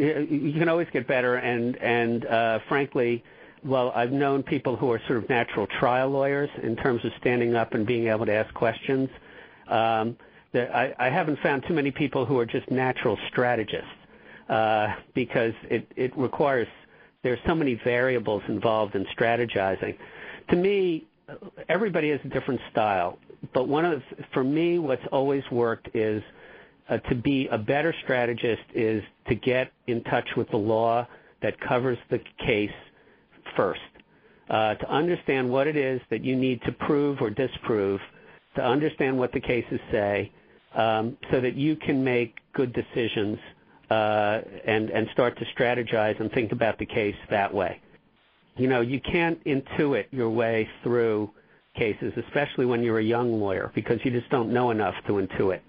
You 0.00 0.54
can 0.58 0.68
always 0.68 0.88
get 0.92 1.06
better, 1.06 1.36
and, 1.36 1.76
and 1.76 2.26
uh, 2.26 2.58
frankly, 2.68 3.22
well, 3.62 3.92
I've 3.94 4.12
known 4.12 4.42
people 4.42 4.76
who 4.76 4.90
are 4.92 5.00
sort 5.06 5.22
of 5.22 5.28
natural 5.28 5.66
trial 5.66 6.08
lawyers 6.08 6.48
in 6.62 6.76
terms 6.76 7.04
of 7.04 7.12
standing 7.20 7.54
up 7.54 7.74
and 7.74 7.86
being 7.86 8.08
able 8.08 8.26
to 8.26 8.32
ask 8.32 8.52
questions. 8.54 9.10
Um, 9.68 10.16
that 10.52 10.74
I, 10.74 10.94
I 10.98 11.10
haven't 11.10 11.38
found 11.40 11.64
too 11.68 11.74
many 11.74 11.90
people 11.90 12.26
who 12.26 12.38
are 12.38 12.46
just 12.46 12.70
natural 12.70 13.16
strategists 13.28 13.90
uh, 14.48 14.94
because 15.14 15.52
it, 15.70 15.90
it 15.96 16.16
requires 16.16 16.66
there's 17.22 17.38
so 17.46 17.54
many 17.54 17.74
variables 17.74 18.42
involved 18.48 18.94
in 18.94 19.04
strategizing. 19.16 19.96
To 20.48 20.56
me, 20.56 21.06
everybody 21.68 22.10
has 22.10 22.20
a 22.24 22.28
different 22.28 22.60
style, 22.70 23.18
but 23.52 23.68
one 23.68 23.84
of 23.84 24.02
for 24.32 24.42
me, 24.42 24.78
what's 24.78 25.06
always 25.12 25.44
worked 25.52 25.90
is 25.94 26.22
to 26.98 27.14
be 27.14 27.46
a 27.50 27.58
better 27.58 27.94
strategist 28.02 28.62
is 28.74 29.02
to 29.28 29.34
get 29.34 29.72
in 29.86 30.02
touch 30.04 30.28
with 30.36 30.48
the 30.50 30.56
law 30.56 31.06
that 31.42 31.58
covers 31.60 31.98
the 32.10 32.18
case 32.44 32.70
first, 33.56 33.80
uh, 34.50 34.74
to 34.74 34.90
understand 34.90 35.48
what 35.50 35.66
it 35.66 35.76
is 35.76 36.00
that 36.10 36.24
you 36.24 36.36
need 36.36 36.60
to 36.62 36.72
prove 36.72 37.18
or 37.20 37.30
disprove, 37.30 38.00
to 38.56 38.62
understand 38.62 39.16
what 39.18 39.32
the 39.32 39.40
cases 39.40 39.80
say, 39.90 40.32
um, 40.74 41.16
so 41.30 41.40
that 41.40 41.54
you 41.54 41.76
can 41.76 42.02
make 42.02 42.36
good 42.52 42.72
decisions 42.72 43.38
uh, 43.90 44.40
and 44.66 44.90
and 44.90 45.08
start 45.12 45.36
to 45.38 45.44
strategize 45.56 46.18
and 46.20 46.30
think 46.32 46.52
about 46.52 46.78
the 46.78 46.86
case 46.86 47.16
that 47.28 47.52
way. 47.52 47.80
You 48.56 48.68
know, 48.68 48.80
you 48.80 49.00
can't 49.00 49.42
intuit 49.44 50.06
your 50.10 50.30
way 50.30 50.68
through 50.82 51.30
cases, 51.76 52.12
especially 52.26 52.66
when 52.66 52.82
you're 52.82 52.98
a 52.98 53.02
young 53.04 53.40
lawyer, 53.40 53.70
because 53.74 53.98
you 54.04 54.10
just 54.10 54.28
don't 54.30 54.52
know 54.52 54.70
enough 54.70 54.94
to 55.06 55.14
intuit. 55.14 55.60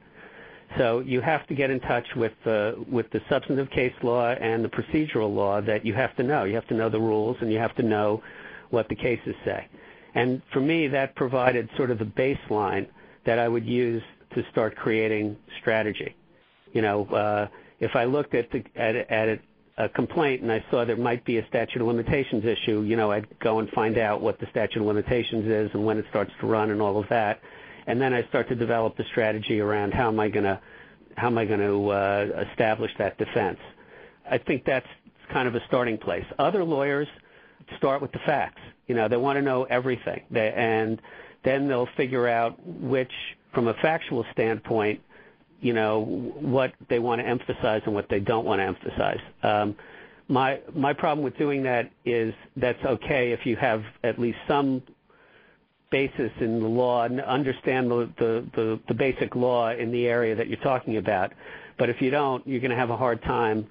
So 0.78 1.00
you 1.00 1.22
have 1.22 1.46
to 1.48 1.56
get 1.56 1.70
in 1.70 1.80
touch 1.82 2.06
with 2.16 2.32
the 2.46 2.84
with 2.90 3.10
the 3.12 3.22
substantive 3.30 3.70
case 3.72 3.94
law 4.04 4.30
and 4.30 4.63
the 4.63 4.70
procedural 4.70 5.34
law 5.34 5.62
that 5.62 5.86
you 5.86 5.94
have 5.94 6.16
to 6.18 6.24
know. 6.24 6.46
You 6.46 6.56
have 6.56 6.68
to 6.68 6.74
know 6.74 6.90
the 6.90 7.00
rules 7.00 7.38
and 7.42 7.51
you 7.51 7.58
have 7.60 7.75
to 7.75 7.84
know 7.84 8.22
what 8.70 8.88
the 8.88 8.96
cases 8.96 9.36
say. 9.44 9.68
And 10.16 10.42
for 10.54 10.60
me, 10.62 10.88
that 10.88 11.16
provided 11.16 11.70
sort 11.78 11.92
of 11.92 12.00
the 12.00 12.06
baseline 12.06 12.88
that 13.25 13.38
I 13.40 13.48
would 13.48 13.66
use 13.66 14.01
to 14.36 14.44
start 14.51 14.75
creating 14.75 15.38
strategy. 15.60 16.16
You 16.74 16.82
know, 16.82 17.06
uh, 17.08 17.48
if 17.80 17.96
I 17.96 18.06
looked 18.06 18.34
at 18.34 18.48
a 19.78 19.90
complaint 19.90 20.42
and 20.42 20.51
I 20.51 20.63
saw 20.70 20.86
there 20.86 20.96
might 20.96 21.25
be 21.25 21.38
a 21.38 21.48
statute 21.48 21.82
of 21.82 21.88
limitations 21.88 22.46
issue, 22.46 22.82
you 22.84 22.96
know, 22.96 23.12
I'd 23.12 23.28
go 23.40 23.60
and 23.60 23.70
find 23.72 23.98
out 23.98 24.22
what 24.22 24.40
the 24.40 24.48
statute 24.51 24.80
of 24.80 24.86
limitations 24.86 25.46
is 25.48 25.70
and 25.74 25.86
when 25.86 25.98
it 25.98 26.06
starts 26.10 26.32
to 26.40 26.48
run 26.48 26.72
and 26.72 26.82
all 26.82 26.98
of 27.00 27.08
that, 27.10 27.40
then 28.02 28.14
I 28.14 28.28
start 28.30 28.48
to 28.50 28.56
develop 28.56 28.98
the 28.98 29.04
strategy 29.12 29.60
around 29.60 29.94
how 29.94 30.08
am 30.08 30.20
I 30.20 30.30
going 30.30 30.44
to 30.46 30.60
how 31.18 31.28
am 31.28 31.38
I 31.38 31.46
going 31.46 31.60
to 31.60 31.90
uh, 31.90 32.46
establish 32.52 32.92
that 32.98 33.18
defense. 33.18 33.60
I 34.30 34.38
think 34.38 34.64
that's 34.66 34.88
kind 35.34 35.48
of 35.48 35.56
a 35.56 35.60
starting 35.68 35.98
place. 35.98 36.26
Other 36.40 36.64
lawyers 36.64 37.08
start 37.78 38.02
with 38.02 38.12
the 38.12 38.20
facts. 38.26 38.62
You 38.88 38.96
know, 38.96 39.08
they 39.08 39.18
want 39.18 39.38
to 39.38 39.42
know 39.42 39.64
everything, 39.64 40.22
and 40.36 41.02
then 41.44 41.68
they'll 41.68 41.88
figure 41.98 42.28
out 42.28 42.58
which, 42.66 43.12
from 43.54 43.68
a 43.68 43.74
factual 43.76 44.26
standpoint, 44.34 45.02
you 45.62 45.74
know 45.74 46.02
what 46.02 46.74
they 46.90 47.00
want 47.00 47.22
to 47.22 47.28
emphasize 47.28 47.82
and 47.86 47.94
what 47.94 48.08
they 48.10 48.20
don't 48.20 48.46
want 48.46 48.60
to 48.60 48.66
emphasize. 48.66 49.20
Um, 49.44 49.76
my 50.28 50.60
my 50.74 50.94
problem 50.94 51.24
with 51.24 51.38
doing 51.38 51.64
that 51.64 51.92
is 52.06 52.34
that's 52.56 52.84
okay 52.84 53.32
if 53.32 53.46
you 53.46 53.56
have 53.58 53.84
at 54.04 54.18
least 54.18 54.38
some 54.48 54.82
basis 55.92 56.32
in 56.40 56.60
the 56.60 56.68
law 56.68 57.04
and 57.04 57.22
understand 57.22 57.92
the, 57.92 58.10
the, 58.18 58.46
the, 58.56 58.80
the 58.88 58.94
basic 58.94 59.36
law 59.36 59.72
in 59.72 59.92
the 59.92 60.08
area 60.08 60.36
that 60.36 60.48
you're 60.48 60.60
talking 60.60 60.98
about. 60.98 61.34
But 61.78 61.90
if 61.90 62.02
you 62.02 62.10
don't, 62.10 62.46
you're 62.48 62.62
going 62.62 62.72
to 62.72 62.78
have 62.78 62.90
a 62.90 62.98
hard 62.98 63.22
time 63.24 63.68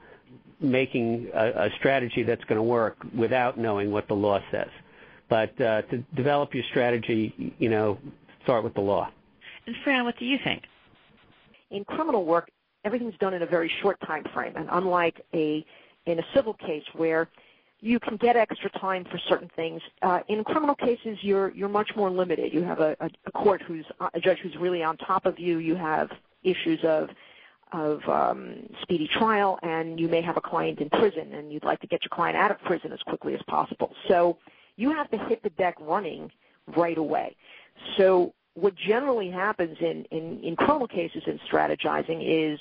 making 0.61 1.31
a, 1.35 1.67
a 1.67 1.71
strategy 1.79 2.23
that's 2.23 2.45
going 2.45 2.57
to 2.57 2.62
work 2.62 2.97
without 3.17 3.59
knowing 3.59 3.91
what 3.91 4.07
the 4.09 4.15
law 4.15 4.41
says. 4.50 4.69
But 5.29 5.59
uh, 5.61 5.83
to 5.83 5.99
develop 6.15 6.55
your 6.55 6.65
strategy, 6.71 7.55
you 7.59 7.69
know, 7.69 7.99
start 8.45 8.65
with 8.65 8.75
the 8.75 8.81
law. 8.81 9.11
And 9.67 9.75
Fran, 9.85 10.05
what 10.05 10.19
do 10.19 10.25
you 10.25 10.39
think? 10.45 10.62
in 11.71 11.85
criminal 11.85 12.25
work, 12.25 12.50
everything's 12.85 13.17
done 13.19 13.35
in 13.35 13.43
a 13.43 13.47
very 13.47 13.71
short 13.83 13.99
time 14.07 14.25
frame, 14.35 14.55
and 14.57 14.69
unlike 14.73 15.21
a 15.35 15.65
in 16.07 16.19
a 16.19 16.23
civil 16.35 16.55
case 16.55 16.83
where 16.95 17.29
you 17.80 17.99
can 17.99 18.16
get 18.16 18.37
extra 18.37 18.70
time 18.70 19.04
for 19.04 19.18
certain 19.28 19.50
things. 19.56 19.80
Uh, 20.02 20.20
in 20.28 20.44
criminal 20.44 20.75
cases, 20.75 21.18
you're 21.22 21.50
you're 21.52 21.68
much 21.68 21.90
more 21.96 22.10
limited. 22.10 22.52
You 22.52 22.62
have 22.62 22.80
a, 22.80 22.96
a, 23.00 23.32
court 23.32 23.62
who's 23.62 23.87
a 24.14 24.20
judge 24.20 24.38
who's 24.38 24.56
really 24.56 24.82
on 24.82 24.96
top 24.99 25.26
of 25.26 25.38
you. 25.38 25.58
You 25.58 25.75
have 25.76 26.10
issues 26.42 26.80
of 26.84 27.10
of 27.72 28.06
um, 28.08 28.68
speedy 28.82 29.08
trial, 29.08 29.58
and 29.62 29.99
you 29.99 30.08
may 30.08 30.20
have 30.20 30.37
a 30.37 30.40
client 30.40 30.80
in 30.80 30.90
prison, 30.90 31.32
and 31.32 31.52
you'd 31.52 31.64
like 31.64 31.80
to 31.80 31.87
get 31.87 32.02
your 32.02 32.10
client 32.10 32.37
out 32.37 32.50
of 32.50 32.60
prison 32.62 32.92
as 32.92 33.00
quickly 33.02 33.34
as 33.34 33.40
possible. 33.46 33.94
So 34.08 34.38
you 34.76 34.90
have 34.90 35.10
to 35.10 35.18
hit 35.18 35.42
the 35.42 35.50
deck 35.50 35.76
running 35.80 36.30
right 36.76 36.99
away. 36.99 37.37
So 37.96 38.34
what 38.54 38.75
generally 38.75 39.30
happens 39.30 39.76
in, 39.80 40.04
in, 40.10 40.40
in 40.42 40.56
criminal 40.56 40.88
cases 40.88 41.22
in 41.26 41.38
strategizing 41.50 42.22
is 42.22 42.58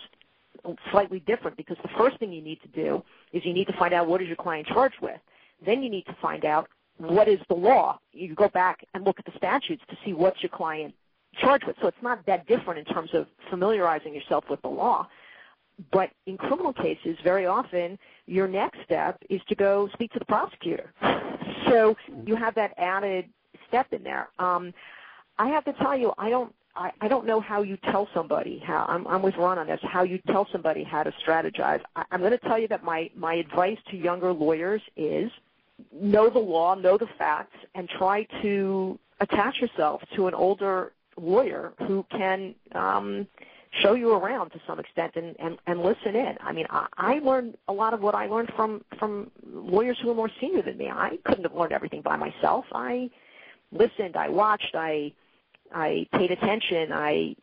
slightly 0.91 1.19
different 1.21 1.57
because 1.57 1.77
the 1.81 1.89
first 1.97 2.17
thing 2.19 2.31
you 2.31 2.41
need 2.41 2.61
to 2.61 2.67
do 2.69 3.03
is 3.33 3.45
you 3.45 3.53
need 3.53 3.67
to 3.67 3.73
find 3.73 3.93
out 3.93 4.07
what 4.07 4.21
is 4.21 4.27
your 4.27 4.37
client 4.37 4.67
charged 4.67 4.99
with. 5.01 5.19
Then 5.65 5.83
you 5.83 5.89
need 5.89 6.05
to 6.05 6.15
find 6.21 6.45
out 6.45 6.69
what 6.97 7.27
is 7.27 7.39
the 7.47 7.55
law. 7.55 7.99
You 8.11 8.35
go 8.35 8.49
back 8.49 8.85
and 8.93 9.03
look 9.05 9.19
at 9.19 9.25
the 9.25 9.37
statutes 9.37 9.83
to 9.89 9.97
see 10.03 10.13
what's 10.13 10.41
your 10.41 10.49
client 10.49 10.93
charged 11.37 11.65
with. 11.65 11.75
So 11.81 11.87
it's 11.87 12.01
not 12.01 12.25
that 12.25 12.47
different 12.47 12.79
in 12.79 12.93
terms 12.93 13.11
of 13.13 13.27
familiarizing 13.49 14.13
yourself 14.13 14.45
with 14.49 14.61
the 14.61 14.69
law. 14.69 15.07
But 15.91 16.09
in 16.25 16.37
criminal 16.37 16.73
cases, 16.73 17.17
very 17.23 17.45
often 17.45 17.97
your 18.25 18.47
next 18.47 18.79
step 18.83 19.17
is 19.29 19.41
to 19.47 19.55
go 19.55 19.89
speak 19.93 20.11
to 20.13 20.19
the 20.19 20.25
prosecutor. 20.25 20.93
So 21.67 21.95
you 22.25 22.35
have 22.35 22.55
that 22.55 22.73
added 22.77 23.29
step 23.67 23.93
in 23.93 24.01
there. 24.01 24.29
Um, 24.39 24.73
I 25.37 25.49
have 25.49 25.63
to 25.65 25.73
tell 25.73 25.95
you, 25.95 26.13
I 26.17 26.29
don't 26.29 26.53
I, 26.79 26.93
I 27.01 27.07
don't 27.09 27.25
know 27.25 27.41
how 27.41 27.61
you 27.61 27.77
tell 27.77 28.07
somebody 28.13 28.57
how 28.59 28.85
I'm, 28.87 29.05
I'm 29.05 29.21
with 29.21 29.35
Ron 29.35 29.59
on 29.59 29.67
this. 29.67 29.81
How 29.83 30.03
you 30.03 30.17
tell 30.27 30.47
somebody 30.49 30.83
how 30.83 31.03
to 31.03 31.11
strategize? 31.11 31.81
I, 31.95 32.05
I'm 32.11 32.21
going 32.21 32.31
to 32.31 32.37
tell 32.37 32.57
you 32.57 32.69
that 32.69 32.83
my 32.83 33.11
my 33.15 33.33
advice 33.35 33.77
to 33.91 33.97
younger 33.97 34.31
lawyers 34.31 34.81
is 34.95 35.29
know 35.91 36.29
the 36.29 36.39
law, 36.39 36.75
know 36.75 36.97
the 36.97 37.09
facts, 37.17 37.57
and 37.75 37.89
try 37.89 38.23
to 38.41 38.97
attach 39.19 39.59
yourself 39.59 40.01
to 40.15 40.27
an 40.27 40.33
older 40.33 40.93
lawyer 41.17 41.73
who 41.79 42.05
can 42.09 42.55
um, 42.71 43.27
show 43.81 43.93
you 43.93 44.13
around 44.13 44.51
to 44.51 44.61
some 44.65 44.79
extent 44.79 45.13
and, 45.15 45.35
and, 45.37 45.57
and 45.67 45.81
listen 45.81 46.15
in. 46.15 46.37
I 46.39 46.53
mean, 46.53 46.65
I, 46.69 46.87
I 46.97 47.19
learned 47.19 47.57
a 47.67 47.73
lot 47.73 47.93
of 47.93 48.01
what 48.01 48.15
I 48.15 48.27
learned 48.27 48.53
from 48.55 48.85
from 48.97 49.31
lawyers 49.45 49.97
who 50.01 50.07
were 50.07 50.15
more 50.15 50.31
senior 50.39 50.61
than 50.61 50.77
me. 50.77 50.89
I 50.89 51.19
couldn't 51.25 51.43
have 51.43 51.55
learned 51.55 51.73
everything 51.73 52.01
by 52.01 52.15
myself. 52.15 52.63
I 52.71 53.09
listened, 53.73 54.15
I 54.15 54.29
watched, 54.29 54.75
I 54.75 55.11
I 55.73 56.07
paid 56.13 56.31
attention, 56.31 56.91
I 56.91 57.35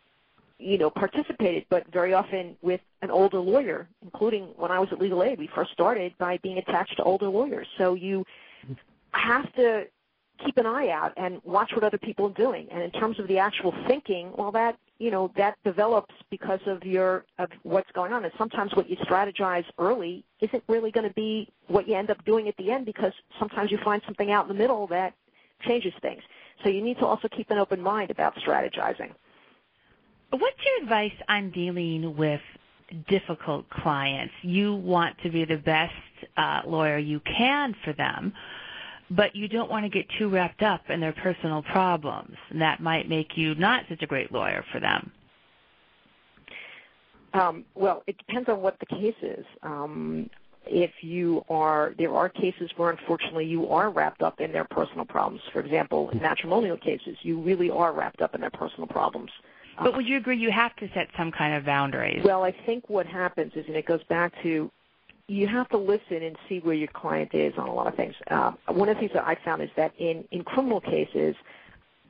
you 0.58 0.78
know 0.78 0.90
participated, 0.90 1.66
but 1.68 1.86
very 1.92 2.14
often 2.14 2.56
with 2.62 2.80
an 3.02 3.10
older 3.10 3.38
lawyer, 3.38 3.88
including 4.02 4.44
when 4.56 4.70
I 4.70 4.78
was 4.78 4.88
at 4.92 5.00
Legal 5.00 5.22
Aid, 5.22 5.38
we 5.38 5.48
first 5.54 5.72
started 5.72 6.14
by 6.18 6.38
being 6.38 6.58
attached 6.58 6.96
to 6.96 7.02
older 7.02 7.28
lawyers. 7.28 7.66
So 7.78 7.94
you 7.94 8.24
have 9.12 9.52
to 9.54 9.86
keep 10.44 10.58
an 10.58 10.66
eye 10.66 10.90
out 10.90 11.12
and 11.16 11.40
watch 11.44 11.72
what 11.72 11.84
other 11.84 11.98
people 11.98 12.26
are 12.26 12.34
doing. 12.34 12.68
And 12.70 12.82
in 12.82 12.90
terms 12.90 13.18
of 13.18 13.28
the 13.28 13.38
actual 13.38 13.74
thinking, 13.86 14.32
well, 14.36 14.52
that 14.52 14.78
you 14.98 15.10
know 15.10 15.30
that 15.36 15.56
develops 15.64 16.14
because 16.30 16.60
of 16.66 16.84
your 16.84 17.24
of 17.38 17.50
what's 17.62 17.90
going 17.92 18.12
on. 18.12 18.24
And 18.24 18.32
sometimes 18.38 18.74
what 18.74 18.88
you 18.88 18.96
strategize 18.96 19.64
early 19.78 20.24
isn't 20.40 20.62
really 20.68 20.90
going 20.90 21.06
to 21.06 21.14
be 21.14 21.48
what 21.68 21.86
you 21.88 21.94
end 21.94 22.10
up 22.10 22.24
doing 22.24 22.48
at 22.48 22.56
the 22.56 22.70
end 22.70 22.86
because 22.86 23.12
sometimes 23.38 23.70
you 23.70 23.78
find 23.84 24.02
something 24.06 24.30
out 24.30 24.44
in 24.44 24.48
the 24.48 24.58
middle 24.58 24.86
that 24.88 25.14
changes 25.60 25.92
things. 26.00 26.22
So 26.66 26.70
you 26.70 26.82
need 26.82 26.98
to 26.98 27.06
also 27.06 27.28
keep 27.28 27.48
an 27.52 27.58
open 27.58 27.80
mind 27.80 28.10
about 28.10 28.34
strategizing. 28.34 29.12
What's 30.30 30.56
your 30.64 30.82
advice 30.82 31.12
on 31.28 31.52
dealing 31.52 32.16
with 32.16 32.40
difficult 33.08 33.70
clients? 33.70 34.34
You 34.42 34.74
want 34.74 35.16
to 35.22 35.30
be 35.30 35.44
the 35.44 35.58
best 35.58 35.94
uh, 36.36 36.62
lawyer 36.66 36.98
you 36.98 37.20
can 37.20 37.76
for 37.84 37.92
them, 37.92 38.32
but 39.12 39.36
you 39.36 39.46
don't 39.46 39.70
want 39.70 39.84
to 39.84 39.88
get 39.88 40.06
too 40.18 40.28
wrapped 40.28 40.62
up 40.62 40.90
in 40.90 40.98
their 40.98 41.12
personal 41.12 41.62
problems. 41.62 42.34
And 42.50 42.60
that 42.60 42.80
might 42.80 43.08
make 43.08 43.36
you 43.36 43.54
not 43.54 43.84
such 43.88 44.02
a 44.02 44.06
great 44.08 44.32
lawyer 44.32 44.64
for 44.72 44.80
them. 44.80 45.12
Um, 47.32 47.64
well, 47.76 48.02
it 48.08 48.18
depends 48.18 48.48
on 48.48 48.60
what 48.60 48.76
the 48.80 48.86
case 48.86 49.14
is. 49.22 49.46
Um, 49.62 50.28
if 50.66 50.90
you 51.02 51.44
are, 51.48 51.94
there 51.98 52.14
are 52.14 52.28
cases 52.28 52.70
where 52.76 52.90
unfortunately 52.90 53.46
you 53.46 53.68
are 53.70 53.90
wrapped 53.90 54.22
up 54.22 54.40
in 54.40 54.52
their 54.52 54.64
personal 54.64 55.04
problems. 55.04 55.42
For 55.52 55.60
example, 55.60 56.10
in 56.10 56.20
matrimonial 56.20 56.76
cases, 56.76 57.16
you 57.22 57.40
really 57.40 57.70
are 57.70 57.92
wrapped 57.92 58.20
up 58.20 58.34
in 58.34 58.40
their 58.40 58.50
personal 58.50 58.86
problems. 58.86 59.30
But 59.82 59.94
would 59.94 60.06
you 60.06 60.16
agree 60.16 60.38
you 60.38 60.50
have 60.50 60.74
to 60.76 60.88
set 60.94 61.08
some 61.16 61.30
kind 61.30 61.54
of 61.54 61.64
boundaries? 61.64 62.22
Well, 62.24 62.42
I 62.42 62.52
think 62.64 62.88
what 62.88 63.06
happens 63.06 63.52
is, 63.54 63.66
and 63.66 63.76
it 63.76 63.84
goes 63.84 64.02
back 64.04 64.32
to, 64.42 64.70
you 65.28 65.46
have 65.48 65.68
to 65.70 65.76
listen 65.76 66.22
and 66.22 66.36
see 66.48 66.60
where 66.60 66.74
your 66.74 66.88
client 66.88 67.34
is 67.34 67.52
on 67.58 67.68
a 67.68 67.74
lot 67.74 67.86
of 67.86 67.94
things. 67.94 68.14
Uh, 68.30 68.52
one 68.68 68.88
of 68.88 68.96
the 68.96 69.00
things 69.00 69.12
that 69.12 69.26
I 69.26 69.36
found 69.44 69.60
is 69.60 69.70
that 69.76 69.92
in, 69.98 70.24
in 70.30 70.44
criminal 70.44 70.80
cases, 70.80 71.36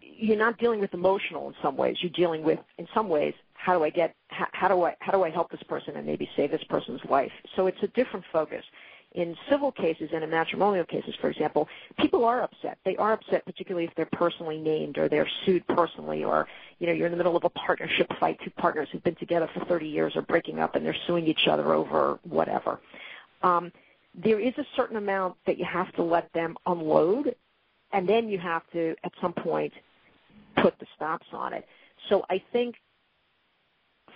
you're 0.00 0.36
not 0.36 0.58
dealing 0.58 0.80
with 0.80 0.94
emotional 0.94 1.48
in 1.48 1.54
some 1.60 1.76
ways. 1.76 1.96
You're 2.00 2.12
dealing 2.12 2.42
with, 2.42 2.60
in 2.78 2.86
some 2.94 3.08
ways, 3.08 3.34
how 3.58 3.76
do 3.76 3.84
I 3.84 3.90
get, 3.90 4.14
how, 4.28 4.68
do 4.68 4.82
I, 4.84 4.94
how 5.00 5.12
do 5.12 5.24
I 5.24 5.30
help 5.30 5.50
this 5.50 5.62
person 5.62 5.96
and 5.96 6.06
maybe 6.06 6.28
save 6.36 6.50
this 6.50 6.64
person's 6.64 7.00
life? 7.08 7.32
So 7.54 7.66
it's 7.66 7.82
a 7.82 7.88
different 7.88 8.24
focus 8.32 8.64
in 9.16 9.34
civil 9.48 9.72
cases 9.72 10.10
and 10.12 10.22
in 10.22 10.30
matrimonial 10.30 10.84
cases, 10.84 11.14
for 11.20 11.30
example, 11.30 11.68
people 11.98 12.24
are 12.24 12.42
upset. 12.42 12.78
They 12.84 12.96
are 12.96 13.14
upset, 13.14 13.46
particularly 13.46 13.86
if 13.86 13.94
they're 13.94 14.06
personally 14.12 14.58
named 14.58 14.98
or 14.98 15.08
they're 15.08 15.28
sued 15.44 15.66
personally, 15.68 16.22
or 16.22 16.46
you 16.78 16.86
know 16.86 16.92
you're 16.92 17.06
in 17.06 17.12
the 17.12 17.16
middle 17.16 17.36
of 17.36 17.44
a 17.44 17.48
partnership 17.50 18.12
fight. 18.20 18.38
Two 18.44 18.50
partners 18.50 18.88
who've 18.92 19.02
been 19.02 19.14
together 19.14 19.48
for 19.54 19.64
30 19.64 19.86
years 19.86 20.16
are 20.16 20.22
breaking 20.22 20.60
up 20.60 20.74
and 20.74 20.84
they're 20.84 20.96
suing 21.06 21.26
each 21.26 21.48
other 21.48 21.72
over 21.72 22.18
whatever. 22.24 22.78
Um, 23.42 23.72
there 24.14 24.38
is 24.38 24.52
a 24.58 24.66
certain 24.76 24.96
amount 24.96 25.36
that 25.46 25.58
you 25.58 25.64
have 25.64 25.92
to 25.94 26.02
let 26.02 26.30
them 26.34 26.56
unload, 26.66 27.34
and 27.92 28.06
then 28.06 28.28
you 28.28 28.38
have 28.38 28.62
to, 28.72 28.96
at 29.02 29.12
some 29.20 29.32
point, 29.32 29.72
put 30.56 30.78
the 30.78 30.86
stops 30.94 31.26
on 31.32 31.52
it. 31.52 31.66
So 32.08 32.24
I 32.28 32.42
think, 32.52 32.76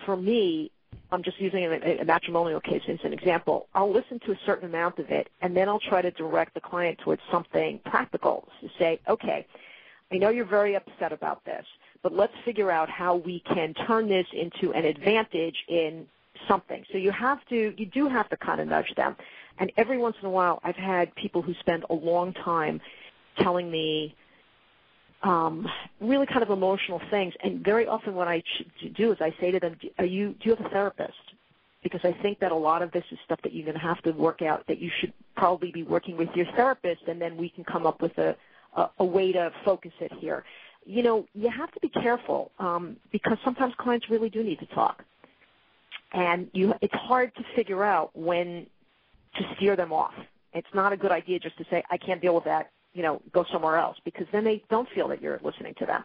for 0.04 0.16
me, 0.16 0.70
I'm 1.12 1.22
just 1.22 1.40
using 1.40 1.64
a, 1.64 1.98
a 2.00 2.04
matrimonial 2.04 2.60
case 2.60 2.82
as 2.88 2.98
an 3.04 3.12
example. 3.12 3.66
I'll 3.74 3.92
listen 3.92 4.20
to 4.26 4.32
a 4.32 4.38
certain 4.46 4.68
amount 4.68 4.98
of 4.98 5.10
it, 5.10 5.28
and 5.42 5.56
then 5.56 5.68
I'll 5.68 5.80
try 5.80 6.02
to 6.02 6.10
direct 6.12 6.54
the 6.54 6.60
client 6.60 6.98
towards 6.98 7.22
something 7.30 7.80
practical 7.84 8.48
to 8.60 8.68
say, 8.78 9.00
okay, 9.08 9.46
I 10.12 10.16
know 10.18 10.30
you're 10.30 10.44
very 10.44 10.74
upset 10.74 11.12
about 11.12 11.44
this, 11.44 11.64
but 12.02 12.12
let's 12.12 12.32
figure 12.44 12.70
out 12.70 12.88
how 12.88 13.16
we 13.16 13.40
can 13.40 13.74
turn 13.74 14.08
this 14.08 14.26
into 14.32 14.72
an 14.72 14.84
advantage 14.84 15.64
in 15.68 16.06
something. 16.48 16.84
So 16.90 16.98
you 16.98 17.10
have 17.10 17.44
to, 17.48 17.74
you 17.76 17.86
do 17.86 18.08
have 18.08 18.28
to 18.30 18.36
kind 18.36 18.60
of 18.60 18.68
nudge 18.68 18.94
them. 18.96 19.16
And 19.58 19.70
every 19.76 19.98
once 19.98 20.16
in 20.20 20.26
a 20.26 20.30
while, 20.30 20.60
I've 20.64 20.76
had 20.76 21.14
people 21.14 21.42
who 21.42 21.54
spend 21.54 21.84
a 21.90 21.94
long 21.94 22.32
time 22.32 22.80
telling 23.38 23.70
me, 23.70 24.14
um, 25.22 25.68
really 26.00 26.26
kind 26.26 26.42
of 26.42 26.50
emotional 26.50 27.00
things. 27.10 27.34
And 27.42 27.62
very 27.64 27.86
often, 27.86 28.14
what 28.14 28.28
I 28.28 28.42
do 28.94 29.12
is 29.12 29.18
I 29.20 29.34
say 29.40 29.50
to 29.50 29.60
them, 29.60 29.76
"Are 29.98 30.04
you? 30.04 30.34
Do 30.40 30.48
you 30.48 30.54
have 30.54 30.64
a 30.64 30.68
therapist?" 30.68 31.18
Because 31.82 32.00
I 32.04 32.12
think 32.12 32.40
that 32.40 32.52
a 32.52 32.56
lot 32.56 32.82
of 32.82 32.92
this 32.92 33.04
is 33.10 33.18
stuff 33.24 33.40
that 33.42 33.54
you're 33.54 33.64
going 33.64 33.78
to 33.78 33.82
have 33.82 34.02
to 34.02 34.12
work 34.12 34.42
out. 34.42 34.66
That 34.66 34.78
you 34.78 34.90
should 35.00 35.12
probably 35.36 35.70
be 35.70 35.82
working 35.82 36.16
with 36.16 36.28
your 36.34 36.46
therapist, 36.56 37.02
and 37.06 37.20
then 37.20 37.36
we 37.36 37.48
can 37.48 37.64
come 37.64 37.86
up 37.86 38.00
with 38.00 38.16
a 38.18 38.36
a, 38.76 38.88
a 38.98 39.04
way 39.04 39.32
to 39.32 39.52
focus 39.64 39.92
it 40.00 40.12
here. 40.12 40.44
You 40.86 41.02
know, 41.02 41.26
you 41.34 41.50
have 41.50 41.70
to 41.72 41.80
be 41.80 41.88
careful 41.88 42.50
um, 42.58 42.96
because 43.12 43.36
sometimes 43.44 43.74
clients 43.76 44.08
really 44.08 44.30
do 44.30 44.42
need 44.42 44.58
to 44.60 44.66
talk, 44.66 45.04
and 46.12 46.48
you 46.54 46.74
it's 46.80 46.94
hard 46.94 47.34
to 47.36 47.44
figure 47.54 47.84
out 47.84 48.10
when 48.16 48.66
to 49.36 49.54
steer 49.56 49.76
them 49.76 49.92
off. 49.92 50.14
It's 50.54 50.74
not 50.74 50.92
a 50.92 50.96
good 50.96 51.12
idea 51.12 51.38
just 51.38 51.58
to 51.58 51.64
say, 51.70 51.84
"I 51.90 51.98
can't 51.98 52.22
deal 52.22 52.34
with 52.34 52.44
that 52.44 52.70
you 52.92 53.02
know, 53.02 53.22
go 53.32 53.44
somewhere 53.52 53.76
else 53.76 53.96
because 54.04 54.26
then 54.32 54.44
they 54.44 54.62
don't 54.70 54.88
feel 54.94 55.08
that 55.08 55.22
you're 55.22 55.40
listening 55.42 55.74
to 55.78 55.86
them. 55.86 56.04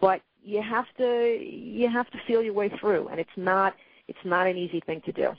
But 0.00 0.22
you 0.44 0.62
have 0.62 0.86
to 0.98 1.38
you 1.42 1.88
have 1.88 2.10
to 2.10 2.18
feel 2.26 2.42
your 2.42 2.54
way 2.54 2.70
through, 2.80 3.08
and 3.08 3.18
it's 3.20 3.30
not 3.36 3.74
it's 4.08 4.18
not 4.24 4.46
an 4.46 4.56
easy 4.56 4.80
thing 4.80 5.00
to 5.02 5.12
do. 5.12 5.32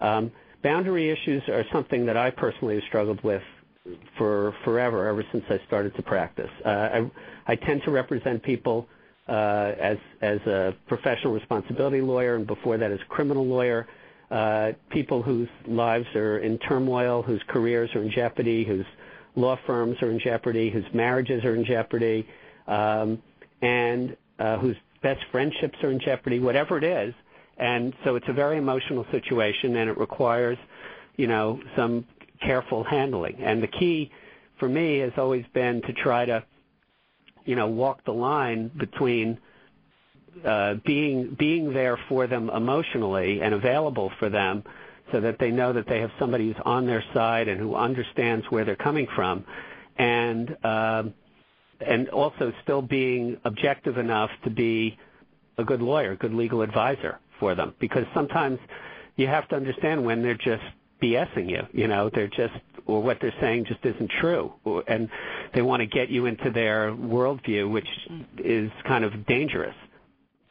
Um, 0.00 0.32
boundary 0.62 1.10
issues 1.10 1.42
are 1.48 1.64
something 1.72 2.06
that 2.06 2.16
I 2.16 2.30
personally 2.30 2.76
have 2.76 2.84
struggled 2.84 3.22
with 3.22 3.42
for 4.16 4.54
forever, 4.64 5.08
ever 5.08 5.24
since 5.32 5.44
I 5.48 5.60
started 5.66 5.94
to 5.96 6.02
practice. 6.02 6.50
Uh, 6.64 6.68
I, 6.68 7.10
I 7.46 7.56
tend 7.56 7.82
to 7.84 7.90
represent 7.90 8.42
people 8.42 8.86
uh, 9.28 9.72
as 9.78 9.98
as 10.20 10.40
a 10.40 10.74
professional 10.86 11.32
responsibility 11.32 12.00
lawyer, 12.00 12.36
and 12.36 12.46
before 12.46 12.76
that 12.78 12.90
as 12.90 13.00
criminal 13.08 13.46
lawyer. 13.46 13.86
Uh, 14.30 14.70
people 14.90 15.24
whose 15.24 15.48
lives 15.66 16.06
are 16.14 16.38
in 16.38 16.56
turmoil, 16.58 17.20
whose 17.20 17.42
careers 17.48 17.92
are 17.96 18.02
in 18.02 18.12
jeopardy, 18.12 18.64
whose 18.64 18.86
law 19.36 19.58
firms 19.66 19.96
are 20.02 20.10
in 20.10 20.18
jeopardy, 20.18 20.70
whose 20.70 20.84
marriages 20.92 21.44
are 21.44 21.54
in 21.54 21.64
jeopardy, 21.64 22.26
um, 22.66 23.22
and 23.62 24.16
uh, 24.38 24.58
whose 24.58 24.76
best 25.02 25.20
friendships 25.30 25.78
are 25.82 25.90
in 25.90 26.00
jeopardy, 26.00 26.38
whatever 26.40 26.78
it 26.78 26.84
is. 26.84 27.14
And 27.56 27.94
so 28.04 28.16
it's 28.16 28.28
a 28.28 28.32
very 28.32 28.56
emotional 28.56 29.06
situation, 29.10 29.76
and 29.76 29.90
it 29.90 29.98
requires, 29.98 30.58
you 31.16 31.26
know, 31.26 31.60
some 31.76 32.06
careful 32.40 32.84
handling. 32.84 33.36
And 33.42 33.62
the 33.62 33.66
key 33.66 34.10
for 34.58 34.68
me 34.68 34.98
has 34.98 35.12
always 35.16 35.44
been 35.52 35.82
to 35.82 35.92
try 35.92 36.24
to, 36.24 36.44
you 37.44 37.56
know, 37.56 37.66
walk 37.68 38.04
the 38.04 38.12
line 38.12 38.70
between 38.76 39.38
uh, 40.44 40.74
being 40.86 41.34
being 41.38 41.72
there 41.72 41.98
for 42.08 42.26
them 42.26 42.48
emotionally 42.50 43.40
and 43.42 43.52
available 43.52 44.10
for 44.18 44.28
them 44.30 44.62
so 45.12 45.20
that 45.20 45.38
they 45.38 45.50
know 45.50 45.72
that 45.72 45.86
they 45.88 46.00
have 46.00 46.10
somebody 46.18 46.46
who's 46.48 46.62
on 46.64 46.86
their 46.86 47.04
side 47.14 47.48
and 47.48 47.60
who 47.60 47.74
understands 47.74 48.44
where 48.50 48.64
they're 48.64 48.76
coming 48.76 49.06
from, 49.14 49.44
and 49.98 50.56
um, 50.64 51.14
and 51.80 52.08
also 52.10 52.52
still 52.62 52.82
being 52.82 53.38
objective 53.44 53.98
enough 53.98 54.30
to 54.44 54.50
be 54.50 54.98
a 55.58 55.64
good 55.64 55.80
lawyer, 55.82 56.12
a 56.12 56.16
good 56.16 56.34
legal 56.34 56.62
advisor 56.62 57.18
for 57.38 57.54
them. 57.54 57.74
Because 57.80 58.04
sometimes 58.14 58.58
you 59.16 59.26
have 59.26 59.48
to 59.48 59.56
understand 59.56 60.04
when 60.04 60.22
they're 60.22 60.34
just 60.34 60.62
BSing 61.02 61.48
you. 61.48 61.62
You 61.72 61.88
know, 61.88 62.10
they're 62.12 62.28
just 62.28 62.54
or 62.86 63.02
what 63.02 63.18
they're 63.20 63.34
saying 63.40 63.66
just 63.66 63.84
isn't 63.84 64.10
true, 64.20 64.52
and 64.88 65.08
they 65.54 65.62
want 65.62 65.80
to 65.80 65.86
get 65.86 66.08
you 66.08 66.26
into 66.26 66.50
their 66.50 66.90
worldview, 66.92 67.70
which 67.70 67.86
is 68.38 68.70
kind 68.86 69.04
of 69.04 69.26
dangerous. 69.26 69.74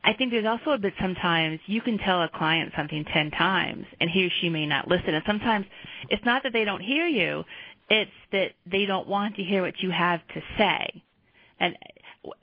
I 0.03 0.13
think 0.13 0.31
there's 0.31 0.45
also 0.45 0.71
a 0.71 0.77
bit 0.77 0.93
sometimes 0.99 1.59
you 1.65 1.81
can 1.81 1.97
tell 1.97 2.21
a 2.21 2.29
client 2.29 2.71
something 2.75 3.05
10 3.05 3.31
times 3.31 3.85
and 3.99 4.09
he 4.09 4.25
or 4.25 4.29
she 4.41 4.49
may 4.49 4.65
not 4.65 4.87
listen. 4.87 5.13
And 5.13 5.23
sometimes 5.27 5.65
it's 6.09 6.23
not 6.25 6.43
that 6.43 6.53
they 6.53 6.63
don't 6.63 6.81
hear 6.81 7.05
you, 7.05 7.43
it's 7.89 8.11
that 8.31 8.51
they 8.65 8.85
don't 8.85 9.07
want 9.07 9.35
to 9.35 9.43
hear 9.43 9.63
what 9.63 9.81
you 9.81 9.91
have 9.91 10.21
to 10.33 10.41
say. 10.57 11.03
And 11.59 11.75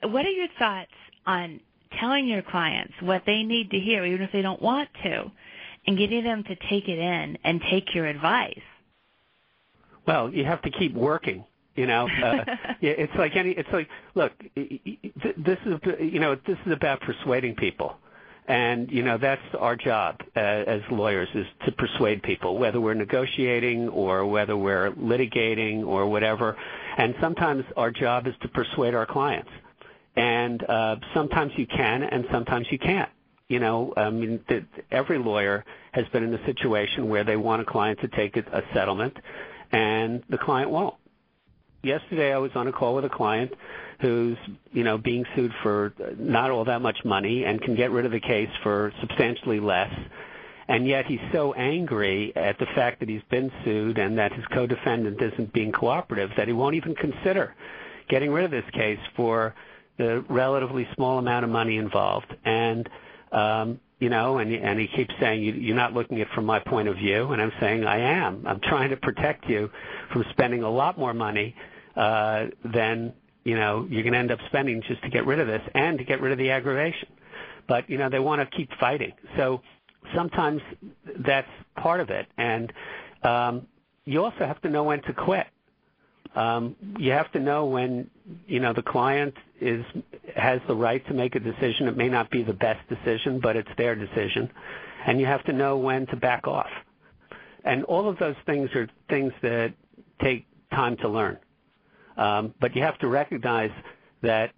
what 0.03 0.25
are 0.25 0.31
your 0.31 0.47
thoughts 0.59 0.91
on 1.25 1.59
telling 1.99 2.27
your 2.27 2.43
clients 2.43 2.93
what 3.01 3.23
they 3.25 3.43
need 3.43 3.71
to 3.71 3.79
hear, 3.79 4.05
even 4.05 4.21
if 4.21 4.31
they 4.31 4.41
don't 4.41 4.61
want 4.61 4.89
to, 5.03 5.31
and 5.87 5.97
getting 5.97 6.23
them 6.23 6.43
to 6.43 6.55
take 6.69 6.87
it 6.87 6.99
in 6.99 7.37
and 7.43 7.61
take 7.71 7.95
your 7.95 8.05
advice? 8.05 8.59
Well, 10.05 10.31
you 10.31 10.45
have 10.45 10.61
to 10.61 10.69
keep 10.69 10.93
working 10.93 11.43
you 11.77 11.85
know, 11.85 12.07
uh, 12.23 12.43
it's 12.81 13.13
like 13.17 13.37
any. 13.37 13.51
It's 13.51 13.69
like, 13.71 13.87
look, 14.15 14.33
this 14.55 15.59
is 15.65 15.79
you 16.01 16.19
know 16.19 16.35
this 16.45 16.57
is 16.65 16.73
about 16.73 16.99
persuading 17.01 17.55
people, 17.55 17.95
and 18.47 18.91
you 18.91 19.03
know 19.03 19.17
that's 19.17 19.41
our 19.57 19.77
job 19.77 20.19
uh, 20.35 20.39
as 20.39 20.81
lawyers 20.91 21.29
is 21.35 21.45
to 21.65 21.71
persuade 21.71 22.23
people, 22.23 22.57
whether 22.57 22.81
we're 22.81 22.95
negotiating 22.95 23.87
or 23.89 24.25
whether 24.25 24.57
we're 24.57 24.91
litigating 24.91 25.85
or 25.85 26.07
whatever. 26.07 26.57
And 26.97 27.13
sometimes 27.21 27.63
our 27.77 27.91
job 27.91 28.25
is 28.27 28.33
to 28.41 28.47
persuade 28.49 28.95
our 28.95 29.05
clients, 29.05 29.51
and 30.15 30.61
uh, 30.67 30.95
sometimes 31.13 31.53
you 31.55 31.67
can, 31.67 32.03
and 32.03 32.25
sometimes 32.31 32.67
you 32.71 32.79
can't. 32.79 33.09
You 33.49 33.59
know, 33.59 33.93
I 33.95 34.09
mean, 34.09 34.41
the, 34.49 34.65
every 34.91 35.19
lawyer 35.19 35.63
has 35.93 36.05
been 36.11 36.23
in 36.23 36.33
a 36.33 36.45
situation 36.45 37.07
where 37.07 37.23
they 37.23 37.37
want 37.37 37.61
a 37.61 37.65
client 37.65 37.99
to 38.01 38.09
take 38.09 38.35
a, 38.35 38.41
a 38.51 38.61
settlement, 38.73 39.15
and 39.71 40.21
the 40.29 40.37
client 40.37 40.69
won't 40.69 40.95
yesterday 41.87 42.33
I 42.33 42.37
was 42.37 42.51
on 42.55 42.67
a 42.67 42.71
call 42.71 42.95
with 42.95 43.05
a 43.05 43.09
client 43.09 43.53
who's, 43.99 44.37
you 44.71 44.83
know, 44.83 44.97
being 44.97 45.25
sued 45.35 45.51
for 45.63 45.93
not 46.17 46.51
all 46.51 46.65
that 46.65 46.81
much 46.81 46.97
money 47.03 47.45
and 47.45 47.61
can 47.61 47.75
get 47.75 47.91
rid 47.91 48.05
of 48.05 48.11
the 48.11 48.19
case 48.19 48.49
for 48.61 48.93
substantially 48.99 49.59
less. 49.59 49.93
And 50.67 50.85
yet 50.85 51.05
he's 51.05 51.21
so 51.31 51.53
angry 51.53 52.33
at 52.35 52.59
the 52.59 52.65
fact 52.75 52.99
that 52.99 53.09
he's 53.09 53.23
been 53.31 53.51
sued 53.63 53.97
and 53.97 54.17
that 54.17 54.33
his 54.33 54.45
co-defendant 54.53 55.21
isn't 55.21 55.53
being 55.53 55.71
cooperative 55.71 56.31
that 56.37 56.47
he 56.47 56.53
won't 56.53 56.75
even 56.75 56.93
consider 56.93 57.55
getting 58.09 58.31
rid 58.31 58.45
of 58.45 58.51
this 58.51 58.69
case 58.73 58.99
for 59.15 59.55
the 59.97 60.23
relatively 60.29 60.87
small 60.93 61.17
amount 61.17 61.45
of 61.45 61.49
money 61.51 61.77
involved. 61.77 62.35
And 62.45 62.87
um, 63.31 63.79
you 63.99 64.09
know, 64.09 64.37
and 64.37 64.53
and 64.53 64.79
he 64.79 64.87
keeps 64.87 65.13
saying 65.19 65.41
you, 65.41 65.73
are 65.73 65.75
not 65.75 65.93
looking 65.93 66.21
at 66.21 66.27
it 66.27 66.33
from 66.33 66.45
my 66.45 66.59
point 66.59 66.87
of 66.87 66.97
view, 66.97 67.31
and 67.31 67.41
I'm 67.41 67.51
saying 67.59 67.83
I 67.83 67.99
am. 67.99 68.45
I'm 68.45 68.59
trying 68.59 68.91
to 68.91 68.97
protect 68.97 69.49
you 69.49 69.71
from 70.13 70.23
spending 70.31 70.63
a 70.63 70.69
lot 70.69 70.99
more 70.99 71.13
money 71.13 71.55
uh, 71.97 72.45
than 72.73 73.13
you 73.43 73.55
know 73.55 73.87
you're 73.89 74.03
going 74.03 74.13
to 74.13 74.19
end 74.19 74.31
up 74.31 74.39
spending 74.47 74.81
just 74.87 75.01
to 75.03 75.09
get 75.09 75.25
rid 75.25 75.39
of 75.39 75.47
this 75.47 75.61
and 75.73 75.97
to 75.97 76.03
get 76.03 76.21
rid 76.21 76.31
of 76.31 76.37
the 76.37 76.51
aggravation. 76.51 77.09
But 77.67 77.89
you 77.89 77.97
know 77.97 78.09
they 78.09 78.19
want 78.19 78.47
to 78.47 78.57
keep 78.57 78.69
fighting, 78.79 79.13
so 79.35 79.61
sometimes 80.15 80.61
that's 81.25 81.49
part 81.75 81.99
of 81.99 82.09
it, 82.09 82.27
and 82.37 82.71
um, 83.23 83.67
you 84.05 84.23
also 84.23 84.39
have 84.45 84.61
to 84.61 84.69
know 84.69 84.83
when 84.83 85.01
to 85.03 85.13
quit. 85.13 85.47
Um, 86.35 86.75
you 86.99 87.11
have 87.11 87.31
to 87.31 87.39
know 87.39 87.65
when 87.65 88.09
you 88.45 88.59
know 88.59 88.71
the 88.73 88.83
client 88.83 89.33
is 89.59 89.83
has 90.35 90.61
the 90.67 90.75
right 90.75 91.05
to 91.07 91.13
make 91.13 91.35
a 91.35 91.39
decision. 91.39 91.87
It 91.87 91.97
may 91.97 92.09
not 92.09 92.29
be 92.29 92.43
the 92.43 92.53
best 92.53 92.87
decision, 92.89 93.39
but 93.41 93.55
it's 93.55 93.69
their 93.77 93.95
decision, 93.95 94.49
and 95.07 95.19
you 95.19 95.25
have 95.25 95.43
to 95.45 95.53
know 95.53 95.77
when 95.77 96.05
to 96.07 96.15
back 96.15 96.47
off. 96.47 96.69
And 97.65 97.83
all 97.85 98.07
of 98.07 98.17
those 98.19 98.35
things 98.45 98.69
are 98.75 98.87
things 99.09 99.33
that 99.41 99.73
take 100.21 100.45
time 100.71 100.95
to 100.97 101.09
learn. 101.09 101.37
Um, 102.17 102.53
but 102.59 102.75
you 102.75 102.81
have 102.81 102.97
to 102.99 103.07
recognize 103.07 103.71
that 104.21 104.51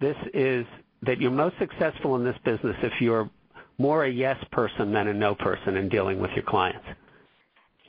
this 0.00 0.16
is 0.34 0.66
that 1.02 1.20
you're 1.20 1.30
most 1.30 1.56
successful 1.58 2.16
in 2.16 2.24
this 2.24 2.36
business 2.44 2.76
if 2.82 3.00
you're 3.00 3.30
more 3.78 4.04
a 4.04 4.10
yes 4.10 4.36
person 4.50 4.92
than 4.92 5.08
a 5.08 5.14
no 5.14 5.34
person 5.34 5.76
in 5.76 5.88
dealing 5.88 6.20
with 6.20 6.30
your 6.32 6.44
clients 6.44 6.86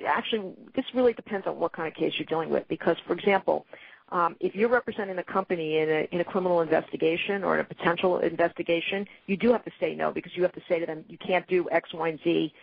actually, 0.05 0.53
this 0.75 0.85
really 0.93 1.13
depends 1.13 1.47
on 1.47 1.59
what 1.59 1.71
kind 1.73 1.87
of 1.87 1.93
case 1.93 2.13
you're 2.17 2.25
dealing 2.25 2.49
with. 2.49 2.67
Because, 2.67 2.97
for 3.05 3.13
example, 3.13 3.65
um, 4.09 4.35
if 4.39 4.55
you're 4.55 4.69
representing 4.69 5.17
a 5.17 5.23
company 5.23 5.77
in 5.77 5.89
a, 5.89 6.07
in 6.11 6.21
a 6.21 6.23
criminal 6.23 6.61
investigation 6.61 7.43
or 7.43 7.55
in 7.55 7.61
a 7.61 7.63
potential 7.63 8.19
investigation, 8.19 9.07
you 9.27 9.37
do 9.37 9.51
have 9.51 9.63
to 9.65 9.71
say 9.79 9.95
no 9.95 10.11
because 10.11 10.35
you 10.35 10.43
have 10.43 10.53
to 10.53 10.61
say 10.67 10.79
to 10.79 10.85
them, 10.85 11.05
you 11.07 11.17
can't 11.17 11.47
do 11.47 11.69
X, 11.71 11.93
Y, 11.93 12.09
and 12.09 12.19
Z. 12.23 12.53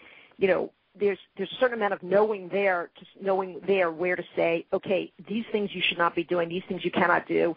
There's 0.99 1.19
there's 1.37 1.53
a 1.53 1.57
certain 1.57 1.77
amount 1.77 1.93
of 1.93 2.03
knowing 2.03 2.49
there, 2.49 2.91
just 2.99 3.11
knowing 3.21 3.61
there 3.67 3.91
where 3.91 4.17
to 4.17 4.25
say, 4.35 4.67
okay, 4.73 5.13
these 5.29 5.45
things 5.53 5.75
you 5.75 5.83
should 5.83 5.99
not 5.99 6.15
be 6.15 6.25
doing, 6.25 6.49
these 6.49 6.63
things 6.69 6.85
you 6.85 6.91
cannot 6.91 7.27
do, 7.29 7.55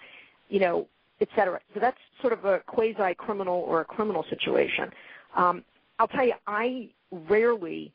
you 0.49 0.59
know, 0.59 0.87
et 1.21 1.29
cetera. 1.35 1.59
So 1.73 1.79
that's 1.79 1.97
sort 2.21 2.33
of 2.33 2.45
a 2.45 2.59
quasi 2.59 3.13
criminal 3.15 3.63
or 3.67 3.81
a 3.81 3.85
criminal 3.85 4.25
situation. 4.29 4.91
Um, 5.35 5.63
I'll 5.99 6.07
tell 6.07 6.25
you, 6.25 6.33
I 6.47 6.89
rarely 7.11 7.93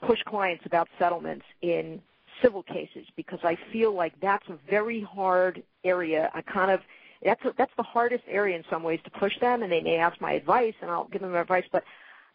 push 0.00 0.22
clients 0.24 0.64
about 0.66 0.88
settlements 0.98 1.44
in 1.62 2.00
civil 2.42 2.62
cases 2.62 3.06
because 3.16 3.40
I 3.42 3.56
feel 3.72 3.92
like 3.92 4.14
that's 4.20 4.48
a 4.48 4.58
very 4.70 5.02
hard 5.02 5.62
area. 5.84 6.30
I 6.34 6.42
kind 6.42 6.70
of 6.70 6.80
that's 7.24 7.44
a, 7.44 7.52
that's 7.58 7.72
the 7.76 7.82
hardest 7.82 8.24
area 8.28 8.56
in 8.56 8.64
some 8.70 8.82
ways 8.82 9.00
to 9.04 9.10
push 9.10 9.38
them, 9.40 9.62
and 9.62 9.72
they 9.72 9.80
may 9.80 9.96
ask 9.96 10.20
my 10.20 10.32
advice, 10.32 10.74
and 10.80 10.90
I'll 10.90 11.08
give 11.08 11.20
them 11.20 11.34
advice. 11.34 11.64
But 11.72 11.82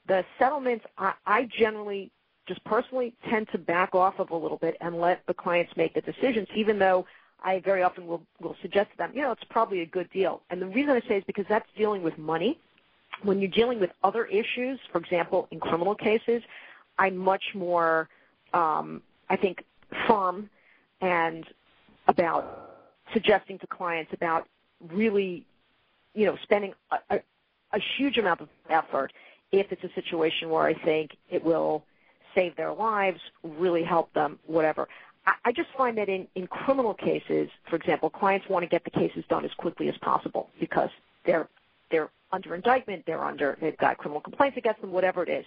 the 0.07 0.25
settlements, 0.37 0.85
I, 0.97 1.49
generally 1.57 2.11
just 2.45 2.63
personally 2.65 3.13
tend 3.29 3.47
to 3.51 3.57
back 3.57 3.95
off 3.95 4.19
of 4.19 4.31
a 4.31 4.35
little 4.35 4.57
bit 4.57 4.75
and 4.81 4.99
let 4.99 5.25
the 5.27 5.33
clients 5.33 5.75
make 5.77 5.93
the 5.93 6.01
decisions, 6.01 6.47
even 6.55 6.77
though 6.77 7.05
I 7.43 7.59
very 7.59 7.83
often 7.83 8.07
will 8.07 8.21
will 8.39 8.55
suggest 8.61 8.91
to 8.91 8.97
them, 8.97 9.11
you 9.13 9.21
know, 9.21 9.31
it's 9.31 9.43
probably 9.49 9.81
a 9.81 9.85
good 9.85 10.09
deal. 10.11 10.41
And 10.49 10.61
the 10.61 10.67
reason 10.67 10.91
I 10.91 11.01
say 11.07 11.17
is 11.17 11.23
because 11.25 11.45
that's 11.47 11.67
dealing 11.77 12.01
with 12.01 12.17
money. 12.17 12.59
When 13.21 13.39
you're 13.39 13.51
dealing 13.51 13.79
with 13.79 13.91
other 14.03 14.25
issues, 14.25 14.79
for 14.91 14.97
example, 14.97 15.47
in 15.51 15.59
criminal 15.59 15.95
cases, 15.95 16.41
I'm 16.97 17.15
much 17.15 17.43
more, 17.53 18.09
um, 18.53 19.01
I 19.29 19.35
think, 19.35 19.63
firm 20.07 20.49
and 21.01 21.45
about 22.07 22.71
suggesting 23.13 23.59
to 23.59 23.67
clients 23.67 24.11
about 24.13 24.47
really, 24.91 25.45
you 26.13 26.25
know, 26.25 26.37
spending 26.43 26.73
a, 26.91 26.97
a, 27.09 27.19
a 27.73 27.79
huge 27.97 28.17
amount 28.17 28.41
of 28.41 28.49
effort 28.69 29.13
if 29.53 29.71
it's 29.71 29.83
a 29.83 29.93
situation 29.93 30.49
where 30.49 30.63
I 30.63 30.73
think 30.73 31.15
it 31.29 31.43
will 31.43 31.85
save 32.35 32.55
their 32.55 32.73
lives, 32.73 33.19
really 33.43 33.83
help 33.83 34.11
them, 34.13 34.39
whatever. 34.47 34.87
I, 35.45 35.53
just 35.53 35.69
find 35.77 35.97
that 35.99 36.09
in, 36.09 36.27
in 36.35 36.47
criminal 36.47 36.93
cases, 36.93 37.49
for 37.69 37.77
example, 37.77 38.09
clients 38.09 38.49
want 38.49 38.63
to 38.63 38.67
get 38.67 38.83
the 38.83 38.89
cases 38.89 39.23
done 39.29 39.45
as 39.45 39.51
quickly 39.53 39.87
as 39.87 39.95
possible 39.99 40.49
because 40.59 40.89
they're 41.25 41.47
they're 41.91 42.09
under 42.33 42.55
indictment, 42.55 43.05
they're 43.05 43.23
under 43.23 43.57
they've 43.61 43.77
got 43.77 43.97
criminal 43.99 44.19
complaints 44.19 44.57
against 44.57 44.81
them, 44.81 44.91
whatever 44.91 45.23
it 45.23 45.29
is 45.29 45.45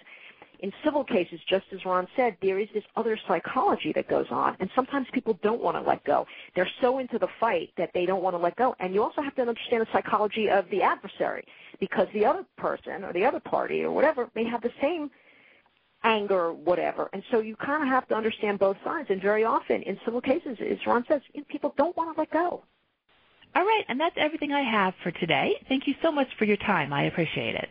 in 0.59 0.71
civil 0.83 1.03
cases, 1.03 1.39
just 1.47 1.65
as 1.71 1.85
Ron 1.85 2.07
said, 2.15 2.37
there 2.41 2.59
is 2.59 2.67
this 2.73 2.83
other 2.95 3.17
psychology 3.27 3.91
that 3.93 4.07
goes 4.07 4.27
on, 4.31 4.55
and 4.59 4.69
sometimes 4.75 5.07
people 5.13 5.39
don't 5.41 5.61
want 5.61 5.77
to 5.77 5.81
let 5.81 6.03
go. 6.03 6.25
They're 6.55 6.69
so 6.81 6.99
into 6.99 7.19
the 7.19 7.27
fight 7.39 7.71
that 7.77 7.91
they 7.93 8.05
don't 8.05 8.23
want 8.23 8.35
to 8.35 8.41
let 8.41 8.55
go. 8.55 8.75
And 8.79 8.93
you 8.93 9.03
also 9.03 9.21
have 9.21 9.35
to 9.35 9.41
understand 9.41 9.81
the 9.81 9.87
psychology 9.91 10.49
of 10.49 10.69
the 10.69 10.81
adversary, 10.81 11.45
because 11.79 12.07
the 12.13 12.25
other 12.25 12.45
person 12.57 13.03
or 13.03 13.13
the 13.13 13.25
other 13.25 13.39
party 13.39 13.83
or 13.83 13.91
whatever 13.91 14.29
may 14.35 14.43
have 14.45 14.61
the 14.61 14.73
same 14.81 15.11
anger 16.03 16.39
or 16.45 16.53
whatever. 16.53 17.09
And 17.13 17.23
so 17.31 17.39
you 17.39 17.55
kind 17.55 17.83
of 17.83 17.89
have 17.89 18.07
to 18.09 18.15
understand 18.15 18.59
both 18.59 18.77
sides. 18.83 19.09
And 19.09 19.21
very 19.21 19.43
often 19.43 19.81
in 19.81 19.99
civil 20.05 20.21
cases, 20.21 20.57
as 20.59 20.77
Ron 20.85 21.05
says, 21.07 21.21
people 21.49 21.73
don't 21.77 21.95
want 21.97 22.15
to 22.15 22.19
let 22.19 22.31
go. 22.31 22.63
All 23.55 23.63
right, 23.63 23.83
and 23.87 23.99
that's 23.99 24.15
everything 24.17 24.51
I 24.51 24.61
have 24.61 24.93
for 25.01 25.11
today. 25.11 25.55
Thank 25.67 25.87
you 25.87 25.95
so 26.01 26.11
much 26.11 26.27
for 26.37 26.45
your 26.45 26.57
time. 26.57 26.93
I 26.93 27.03
appreciate 27.03 27.55
it. 27.55 27.69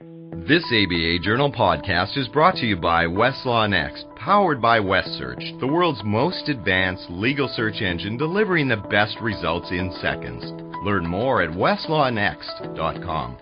This 0.00 0.64
ABA 0.72 1.18
Journal 1.24 1.50
podcast 1.50 2.16
is 2.16 2.28
brought 2.28 2.54
to 2.56 2.66
you 2.66 2.76
by 2.76 3.06
Westlaw 3.06 3.68
Next, 3.68 4.06
powered 4.14 4.62
by 4.62 4.78
WestSearch, 4.78 5.58
the 5.58 5.66
world's 5.66 6.04
most 6.04 6.48
advanced 6.48 7.10
legal 7.10 7.48
search 7.48 7.82
engine 7.82 8.16
delivering 8.16 8.68
the 8.68 8.76
best 8.76 9.20
results 9.20 9.72
in 9.72 9.92
seconds. 10.00 10.44
Learn 10.84 11.04
more 11.04 11.42
at 11.42 11.50
westlawnext.com. 11.50 13.38